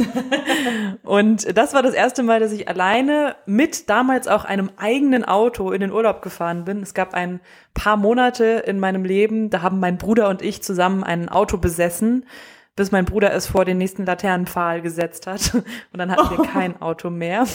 und 1.03 1.57
das 1.57 1.73
war 1.73 1.81
das 1.81 1.93
erste 1.93 2.23
Mal, 2.23 2.39
dass 2.39 2.51
ich 2.51 2.67
alleine 2.67 3.35
mit 3.45 3.89
damals 3.89 4.27
auch 4.27 4.43
einem 4.43 4.69
eigenen 4.77 5.23
Auto 5.23 5.71
in 5.71 5.79
den 5.79 5.91
Urlaub 5.91 6.21
gefahren 6.21 6.65
bin. 6.65 6.81
Es 6.81 6.93
gab 6.93 7.13
ein 7.13 7.39
paar 7.73 7.95
Monate 7.95 8.63
in 8.65 8.79
meinem 8.79 9.05
Leben, 9.05 9.49
da 9.49 9.61
haben 9.61 9.79
mein 9.79 9.97
Bruder 9.97 10.29
und 10.29 10.41
ich 10.41 10.61
zusammen 10.61 11.03
ein 11.03 11.29
Auto 11.29 11.57
besessen, 11.57 12.25
bis 12.75 12.91
mein 12.91 13.05
Bruder 13.05 13.33
es 13.33 13.47
vor 13.47 13.65
den 13.65 13.77
nächsten 13.77 14.05
Laternenpfahl 14.05 14.81
gesetzt 14.81 15.25
hat. 15.27 15.53
Und 15.91 15.97
dann 15.97 16.11
hatten 16.11 16.37
wir 16.37 16.45
kein 16.53 16.79
Auto 16.79 17.09
mehr. 17.09 17.45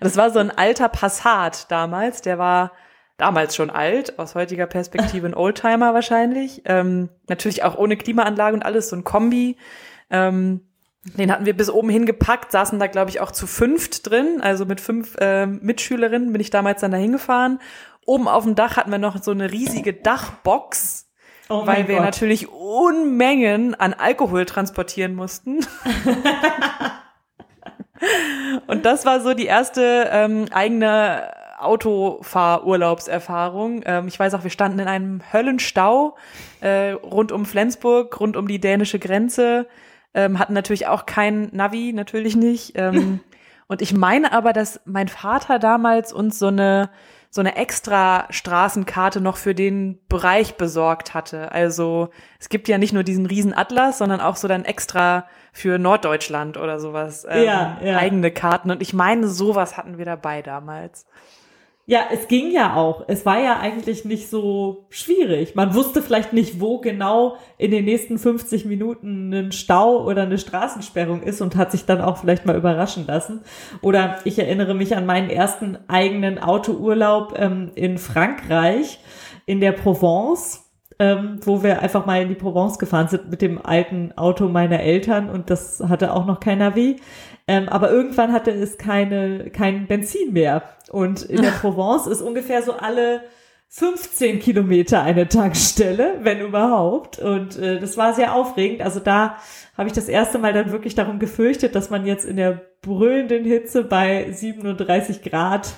Das 0.00 0.16
war 0.16 0.30
so 0.30 0.38
ein 0.38 0.50
alter 0.50 0.88
Passat 0.90 1.70
damals, 1.70 2.20
der 2.20 2.38
war 2.38 2.72
damals 3.16 3.54
schon 3.54 3.70
alt, 3.70 4.18
aus 4.18 4.34
heutiger 4.34 4.66
Perspektive 4.66 5.26
ein 5.26 5.34
Oldtimer 5.34 5.94
wahrscheinlich. 5.94 6.62
Ähm, 6.64 7.10
natürlich 7.28 7.62
auch 7.62 7.76
ohne 7.76 7.96
Klimaanlage 7.96 8.56
und 8.56 8.64
alles, 8.64 8.88
so 8.88 8.96
ein 8.96 9.04
Kombi. 9.04 9.56
Ähm, 10.10 10.62
den 11.04 11.30
hatten 11.30 11.44
wir 11.44 11.54
bis 11.54 11.70
oben 11.70 11.90
hingepackt, 11.90 12.50
saßen 12.50 12.78
da, 12.78 12.86
glaube 12.86 13.10
ich, 13.10 13.20
auch 13.20 13.30
zu 13.30 13.46
fünft 13.46 14.10
drin. 14.10 14.40
Also 14.40 14.64
mit 14.64 14.80
fünf 14.80 15.16
äh, 15.20 15.46
Mitschülerinnen 15.46 16.32
bin 16.32 16.40
ich 16.40 16.50
damals 16.50 16.80
dann 16.80 16.92
da 16.92 16.96
hingefahren. 16.96 17.60
Oben 18.06 18.26
auf 18.26 18.44
dem 18.44 18.54
Dach 18.54 18.76
hatten 18.76 18.90
wir 18.90 18.98
noch 18.98 19.22
so 19.22 19.30
eine 19.30 19.50
riesige 19.50 19.92
Dachbox, 19.92 21.10
oh 21.48 21.66
weil 21.66 21.88
wir 21.88 21.96
Gott. 21.96 22.04
natürlich 22.04 22.48
Unmengen 22.48 23.74
an 23.74 23.94
Alkohol 23.94 24.46
transportieren 24.46 25.14
mussten. 25.14 25.60
und 28.66 28.84
das 28.84 29.06
war 29.06 29.20
so 29.20 29.34
die 29.34 29.46
erste 29.46 30.08
ähm, 30.10 30.46
eigene 30.52 31.30
Autofahrurlaubserfahrung. 31.64 33.82
Ähm, 33.84 34.08
ich 34.08 34.18
weiß 34.18 34.34
auch, 34.34 34.44
wir 34.44 34.50
standen 34.50 34.80
in 34.80 34.88
einem 34.88 35.22
Höllenstau 35.32 36.16
äh, 36.60 36.90
rund 36.90 37.32
um 37.32 37.46
Flensburg, 37.46 38.20
rund 38.20 38.36
um 38.36 38.46
die 38.46 38.60
dänische 38.60 38.98
Grenze, 38.98 39.66
ähm, 40.14 40.38
hatten 40.38 40.52
natürlich 40.52 40.86
auch 40.86 41.06
kein 41.06 41.48
Navi, 41.52 41.92
natürlich 41.92 42.36
nicht. 42.36 42.74
Ähm, 42.76 43.20
und 43.66 43.82
ich 43.82 43.92
meine 43.92 44.32
aber, 44.32 44.52
dass 44.52 44.80
mein 44.84 45.08
Vater 45.08 45.58
damals 45.58 46.12
uns 46.12 46.38
so 46.38 46.48
eine 46.48 46.90
so 47.34 47.40
eine 47.40 47.56
extra 47.56 48.28
Straßenkarte 48.30 49.20
noch 49.20 49.38
für 49.38 49.56
den 49.56 49.98
Bereich 50.08 50.54
besorgt 50.54 51.14
hatte. 51.14 51.50
Also 51.50 52.10
es 52.38 52.48
gibt 52.48 52.68
ja 52.68 52.78
nicht 52.78 52.92
nur 52.92 53.02
diesen 53.02 53.26
riesen 53.26 53.52
Atlas, 53.52 53.98
sondern 53.98 54.20
auch 54.20 54.36
so 54.36 54.46
dann 54.46 54.64
extra 54.64 55.26
für 55.52 55.80
Norddeutschland 55.80 56.56
oder 56.56 56.78
sowas 56.78 57.26
ähm, 57.28 57.42
ja, 57.42 57.78
ja. 57.82 57.96
eigene 57.96 58.30
Karten. 58.30 58.70
Und 58.70 58.82
ich 58.82 58.94
meine, 58.94 59.26
sowas 59.26 59.76
hatten 59.76 59.98
wir 59.98 60.04
dabei 60.04 60.42
damals. 60.42 61.06
Ja, 61.86 62.00
es 62.10 62.28
ging 62.28 62.50
ja 62.50 62.76
auch. 62.76 63.04
Es 63.08 63.26
war 63.26 63.38
ja 63.40 63.58
eigentlich 63.60 64.06
nicht 64.06 64.30
so 64.30 64.86
schwierig. 64.88 65.54
Man 65.54 65.74
wusste 65.74 66.00
vielleicht 66.00 66.32
nicht, 66.32 66.58
wo 66.58 66.78
genau 66.78 67.36
in 67.58 67.70
den 67.70 67.84
nächsten 67.84 68.18
50 68.18 68.64
Minuten 68.64 69.34
ein 69.34 69.52
Stau 69.52 70.02
oder 70.02 70.22
eine 70.22 70.38
Straßensperrung 70.38 71.22
ist 71.22 71.42
und 71.42 71.56
hat 71.56 71.72
sich 71.72 71.84
dann 71.84 72.00
auch 72.00 72.16
vielleicht 72.16 72.46
mal 72.46 72.56
überraschen 72.56 73.06
lassen. 73.06 73.42
Oder 73.82 74.18
ich 74.24 74.38
erinnere 74.38 74.72
mich 74.72 74.96
an 74.96 75.04
meinen 75.04 75.28
ersten 75.28 75.76
eigenen 75.86 76.38
Autourlaub 76.38 77.34
ähm, 77.36 77.70
in 77.74 77.98
Frankreich, 77.98 78.98
in 79.44 79.60
der 79.60 79.72
Provence. 79.72 80.62
Ähm, 81.00 81.40
wo 81.42 81.64
wir 81.64 81.82
einfach 81.82 82.06
mal 82.06 82.22
in 82.22 82.28
die 82.28 82.36
Provence 82.36 82.78
gefahren 82.78 83.08
sind 83.08 83.28
mit 83.28 83.42
dem 83.42 83.66
alten 83.66 84.12
Auto 84.16 84.46
meiner 84.46 84.78
Eltern 84.78 85.28
und 85.28 85.50
das 85.50 85.82
hatte 85.88 86.12
auch 86.12 86.24
noch 86.24 86.38
kein 86.38 86.58
Navi. 86.58 87.00
Ähm, 87.46 87.68
aber 87.68 87.90
irgendwann 87.90 88.32
hatte 88.32 88.50
es 88.50 88.78
keine, 88.78 89.50
kein 89.50 89.86
Benzin 89.86 90.32
mehr. 90.32 90.62
Und 90.90 91.22
in 91.22 91.42
der 91.42 91.50
Provence 91.60 92.06
ist 92.06 92.22
ungefähr 92.22 92.62
so 92.62 92.72
alle 92.72 93.22
15 93.68 94.38
Kilometer 94.38 95.02
eine 95.02 95.26
Tankstelle, 95.26 96.20
wenn 96.22 96.40
überhaupt. 96.40 97.18
Und 97.18 97.58
äh, 97.58 97.80
das 97.80 97.96
war 97.96 98.14
sehr 98.14 98.34
aufregend. 98.34 98.82
Also 98.82 99.00
da 99.00 99.36
habe 99.76 99.88
ich 99.88 99.94
das 99.94 100.08
erste 100.08 100.38
Mal 100.38 100.52
dann 100.52 100.70
wirklich 100.70 100.94
darum 100.94 101.18
gefürchtet, 101.18 101.74
dass 101.74 101.90
man 101.90 102.06
jetzt 102.06 102.24
in 102.24 102.36
der 102.36 102.62
brüllenden 102.82 103.44
Hitze 103.44 103.82
bei 103.82 104.30
37 104.30 105.22
Grad 105.22 105.74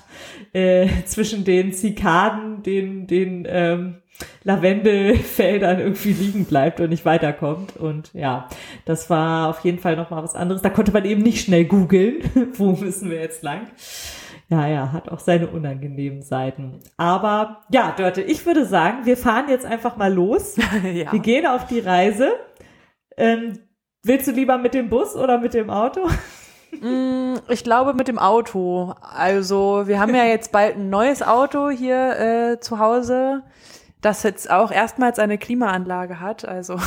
äh, 0.52 0.88
zwischen 1.06 1.44
den 1.44 1.72
Zikaden, 1.72 2.62
den, 2.62 3.06
den 3.06 3.46
ähm, 3.48 4.02
Lavendelfeldern 4.44 5.80
irgendwie 5.80 6.12
liegen 6.12 6.44
bleibt 6.44 6.80
und 6.80 6.90
nicht 6.90 7.04
weiterkommt. 7.04 7.76
Und 7.76 8.12
ja, 8.14 8.48
das 8.84 9.10
war 9.10 9.48
auf 9.48 9.60
jeden 9.60 9.78
Fall 9.78 9.96
nochmal 9.96 10.22
was 10.22 10.34
anderes. 10.34 10.62
Da 10.62 10.70
konnte 10.70 10.92
man 10.92 11.04
eben 11.04 11.22
nicht 11.22 11.44
schnell 11.44 11.64
googeln, 11.64 12.52
wo 12.54 12.72
müssen 12.72 13.10
wir 13.10 13.20
jetzt 13.20 13.42
lang. 13.42 13.68
Ja, 14.48 14.68
ja, 14.68 14.92
hat 14.92 15.08
auch 15.08 15.18
seine 15.18 15.48
unangenehmen 15.48 16.22
Seiten. 16.22 16.78
Aber 16.96 17.62
ja, 17.70 17.90
Dörte, 17.90 18.22
ich 18.22 18.46
würde 18.46 18.64
sagen, 18.64 19.04
wir 19.04 19.16
fahren 19.16 19.46
jetzt 19.48 19.66
einfach 19.66 19.96
mal 19.96 20.12
los. 20.12 20.56
ja. 20.94 21.12
Wir 21.12 21.20
gehen 21.20 21.46
auf 21.46 21.66
die 21.66 21.80
Reise. 21.80 22.32
Ähm, 23.16 23.58
willst 24.04 24.28
du 24.28 24.32
lieber 24.32 24.56
mit 24.58 24.74
dem 24.74 24.88
Bus 24.88 25.16
oder 25.16 25.38
mit 25.38 25.54
dem 25.54 25.68
Auto? 25.68 26.08
Mm, 26.80 27.34
ich 27.48 27.64
glaube 27.64 27.94
mit 27.94 28.06
dem 28.06 28.18
Auto. 28.20 28.94
Also 29.00 29.84
wir 29.86 29.98
haben 29.98 30.14
ja 30.14 30.24
jetzt 30.24 30.52
bald 30.52 30.76
ein 30.76 30.90
neues 30.90 31.22
Auto 31.22 31.70
hier 31.70 32.18
äh, 32.18 32.60
zu 32.60 32.78
Hause 32.78 33.42
das 34.06 34.22
jetzt 34.22 34.50
auch 34.50 34.70
erstmals 34.70 35.18
eine 35.18 35.36
Klimaanlage 35.36 36.20
hat. 36.20 36.46
Also 36.46 36.78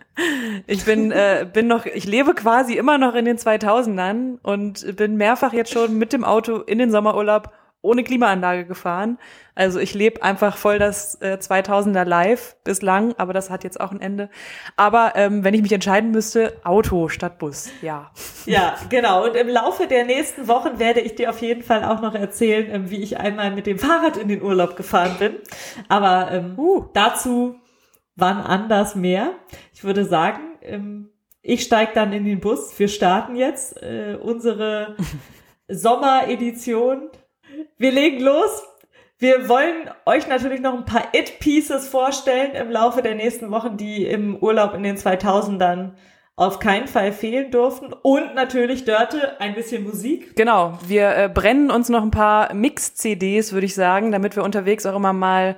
ich 0.66 0.84
bin, 0.84 1.12
äh, 1.12 1.46
bin 1.50 1.68
noch, 1.68 1.86
ich 1.86 2.06
lebe 2.06 2.34
quasi 2.34 2.74
immer 2.74 2.98
noch 2.98 3.14
in 3.14 3.24
den 3.24 3.38
2000ern 3.38 4.38
und 4.42 4.96
bin 4.96 5.16
mehrfach 5.16 5.52
jetzt 5.52 5.72
schon 5.72 5.96
mit 5.96 6.12
dem 6.12 6.24
Auto 6.24 6.56
in 6.58 6.78
den 6.78 6.90
Sommerurlaub 6.90 7.52
ohne 7.86 8.04
Klimaanlage 8.04 8.66
gefahren. 8.66 9.18
Also 9.54 9.78
ich 9.78 9.94
lebe 9.94 10.22
einfach 10.22 10.56
voll 10.58 10.78
das 10.78 11.14
äh, 11.22 11.38
2000er 11.40 12.04
Live 12.04 12.56
bislang, 12.62 13.14
aber 13.16 13.32
das 13.32 13.48
hat 13.48 13.64
jetzt 13.64 13.80
auch 13.80 13.90
ein 13.90 14.00
Ende. 14.00 14.28
Aber 14.76 15.12
ähm, 15.16 15.44
wenn 15.44 15.54
ich 15.54 15.62
mich 15.62 15.72
entscheiden 15.72 16.10
müsste, 16.10 16.60
Auto 16.64 17.08
statt 17.08 17.38
Bus, 17.38 17.70
ja. 17.80 18.10
Ja, 18.46 18.76
genau. 18.90 19.24
Und 19.24 19.34
im 19.34 19.48
Laufe 19.48 19.86
der 19.86 20.04
nächsten 20.04 20.46
Wochen 20.46 20.78
werde 20.78 21.00
ich 21.00 21.14
dir 21.14 21.30
auf 21.30 21.40
jeden 21.40 21.62
Fall 21.62 21.84
auch 21.84 22.00
noch 22.00 22.14
erzählen, 22.14 22.68
ähm, 22.70 22.90
wie 22.90 23.02
ich 23.02 23.18
einmal 23.18 23.50
mit 23.50 23.66
dem 23.66 23.78
Fahrrad 23.78 24.16
in 24.16 24.28
den 24.28 24.42
Urlaub 24.42 24.76
gefahren 24.76 25.16
bin. 25.18 25.36
Aber 25.88 26.30
ähm, 26.30 26.58
uh. 26.58 26.84
dazu 26.92 27.56
wann 28.16 28.38
anders 28.38 28.94
mehr. 28.94 29.34
Ich 29.72 29.84
würde 29.84 30.04
sagen, 30.04 30.40
ähm, 30.62 31.10
ich 31.42 31.62
steige 31.62 31.92
dann 31.94 32.12
in 32.12 32.24
den 32.24 32.40
Bus. 32.40 32.76
Wir 32.78 32.88
starten 32.88 33.36
jetzt 33.36 33.80
äh, 33.82 34.18
unsere 34.20 34.96
Sommeredition 35.68 37.10
wir 37.78 37.92
legen 37.92 38.20
los. 38.20 38.62
Wir 39.18 39.48
wollen 39.48 39.90
euch 40.04 40.28
natürlich 40.28 40.60
noch 40.60 40.74
ein 40.74 40.84
paar 40.84 41.14
It-Pieces 41.14 41.88
vorstellen 41.88 42.54
im 42.54 42.70
Laufe 42.70 43.00
der 43.00 43.14
nächsten 43.14 43.50
Wochen, 43.50 43.76
die 43.76 44.04
im 44.04 44.36
Urlaub 44.36 44.74
in 44.74 44.82
den 44.82 44.96
2000ern 44.96 45.92
auf 46.36 46.58
keinen 46.58 46.86
Fall 46.86 47.12
fehlen 47.12 47.50
durften. 47.50 47.94
Und 48.02 48.34
natürlich, 48.34 48.84
Dörte, 48.84 49.40
ein 49.40 49.54
bisschen 49.54 49.84
Musik. 49.84 50.36
Genau, 50.36 50.78
wir 50.86 51.16
äh, 51.16 51.30
brennen 51.32 51.70
uns 51.70 51.88
noch 51.88 52.02
ein 52.02 52.10
paar 52.10 52.52
Mix-CDs, 52.52 53.54
würde 53.54 53.64
ich 53.64 53.74
sagen, 53.74 54.12
damit 54.12 54.36
wir 54.36 54.44
unterwegs 54.44 54.84
auch 54.84 54.96
immer 54.96 55.14
mal 55.14 55.56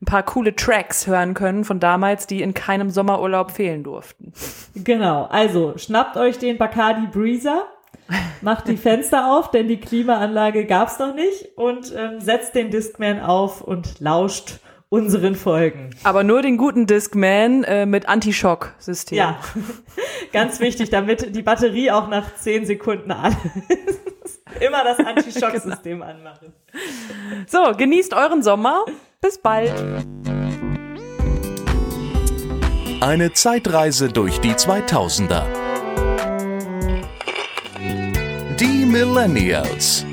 ein 0.00 0.06
paar 0.06 0.22
coole 0.22 0.56
Tracks 0.56 1.06
hören 1.06 1.34
können 1.34 1.64
von 1.64 1.78
damals, 1.78 2.26
die 2.26 2.40
in 2.40 2.54
keinem 2.54 2.88
Sommerurlaub 2.88 3.50
fehlen 3.50 3.82
durften. 3.84 4.32
Genau, 4.74 5.24
also 5.24 5.74
schnappt 5.76 6.16
euch 6.16 6.38
den 6.38 6.56
Bacardi 6.56 7.06
Breezer 7.06 7.66
macht 8.40 8.68
die 8.68 8.76
Fenster 8.76 9.32
auf, 9.32 9.50
denn 9.50 9.68
die 9.68 9.80
Klimaanlage 9.80 10.66
gab's 10.66 10.98
noch 10.98 11.14
nicht 11.14 11.56
und 11.56 11.92
ähm, 11.96 12.20
setzt 12.20 12.54
den 12.54 12.70
Discman 12.70 13.20
auf 13.20 13.60
und 13.60 14.00
lauscht 14.00 14.60
unseren 14.88 15.34
Folgen. 15.34 15.90
Aber 16.04 16.22
nur 16.22 16.42
den 16.42 16.56
guten 16.56 16.86
Discman 16.86 17.64
äh, 17.64 17.84
mit 17.84 18.08
Anti-Schock-System. 18.08 19.18
Ja, 19.18 19.40
ganz 20.32 20.60
wichtig, 20.60 20.90
damit 20.90 21.34
die 21.34 21.42
Batterie 21.42 21.90
auch 21.90 22.08
nach 22.08 22.36
zehn 22.36 22.64
Sekunden 22.64 23.10
an 23.10 23.36
ist. 23.86 24.42
Immer 24.60 24.84
das 24.84 24.98
Anti-Schock-System 24.98 25.98
genau. 25.98 26.10
anmachen. 26.10 26.52
So, 27.48 27.72
genießt 27.76 28.14
euren 28.14 28.42
Sommer. 28.42 28.84
Bis 29.20 29.38
bald. 29.38 29.72
Eine 33.00 33.32
Zeitreise 33.32 34.08
durch 34.08 34.38
die 34.40 34.52
2000er. 34.52 35.63
Die 38.60 38.86
Millennials. 38.86 40.06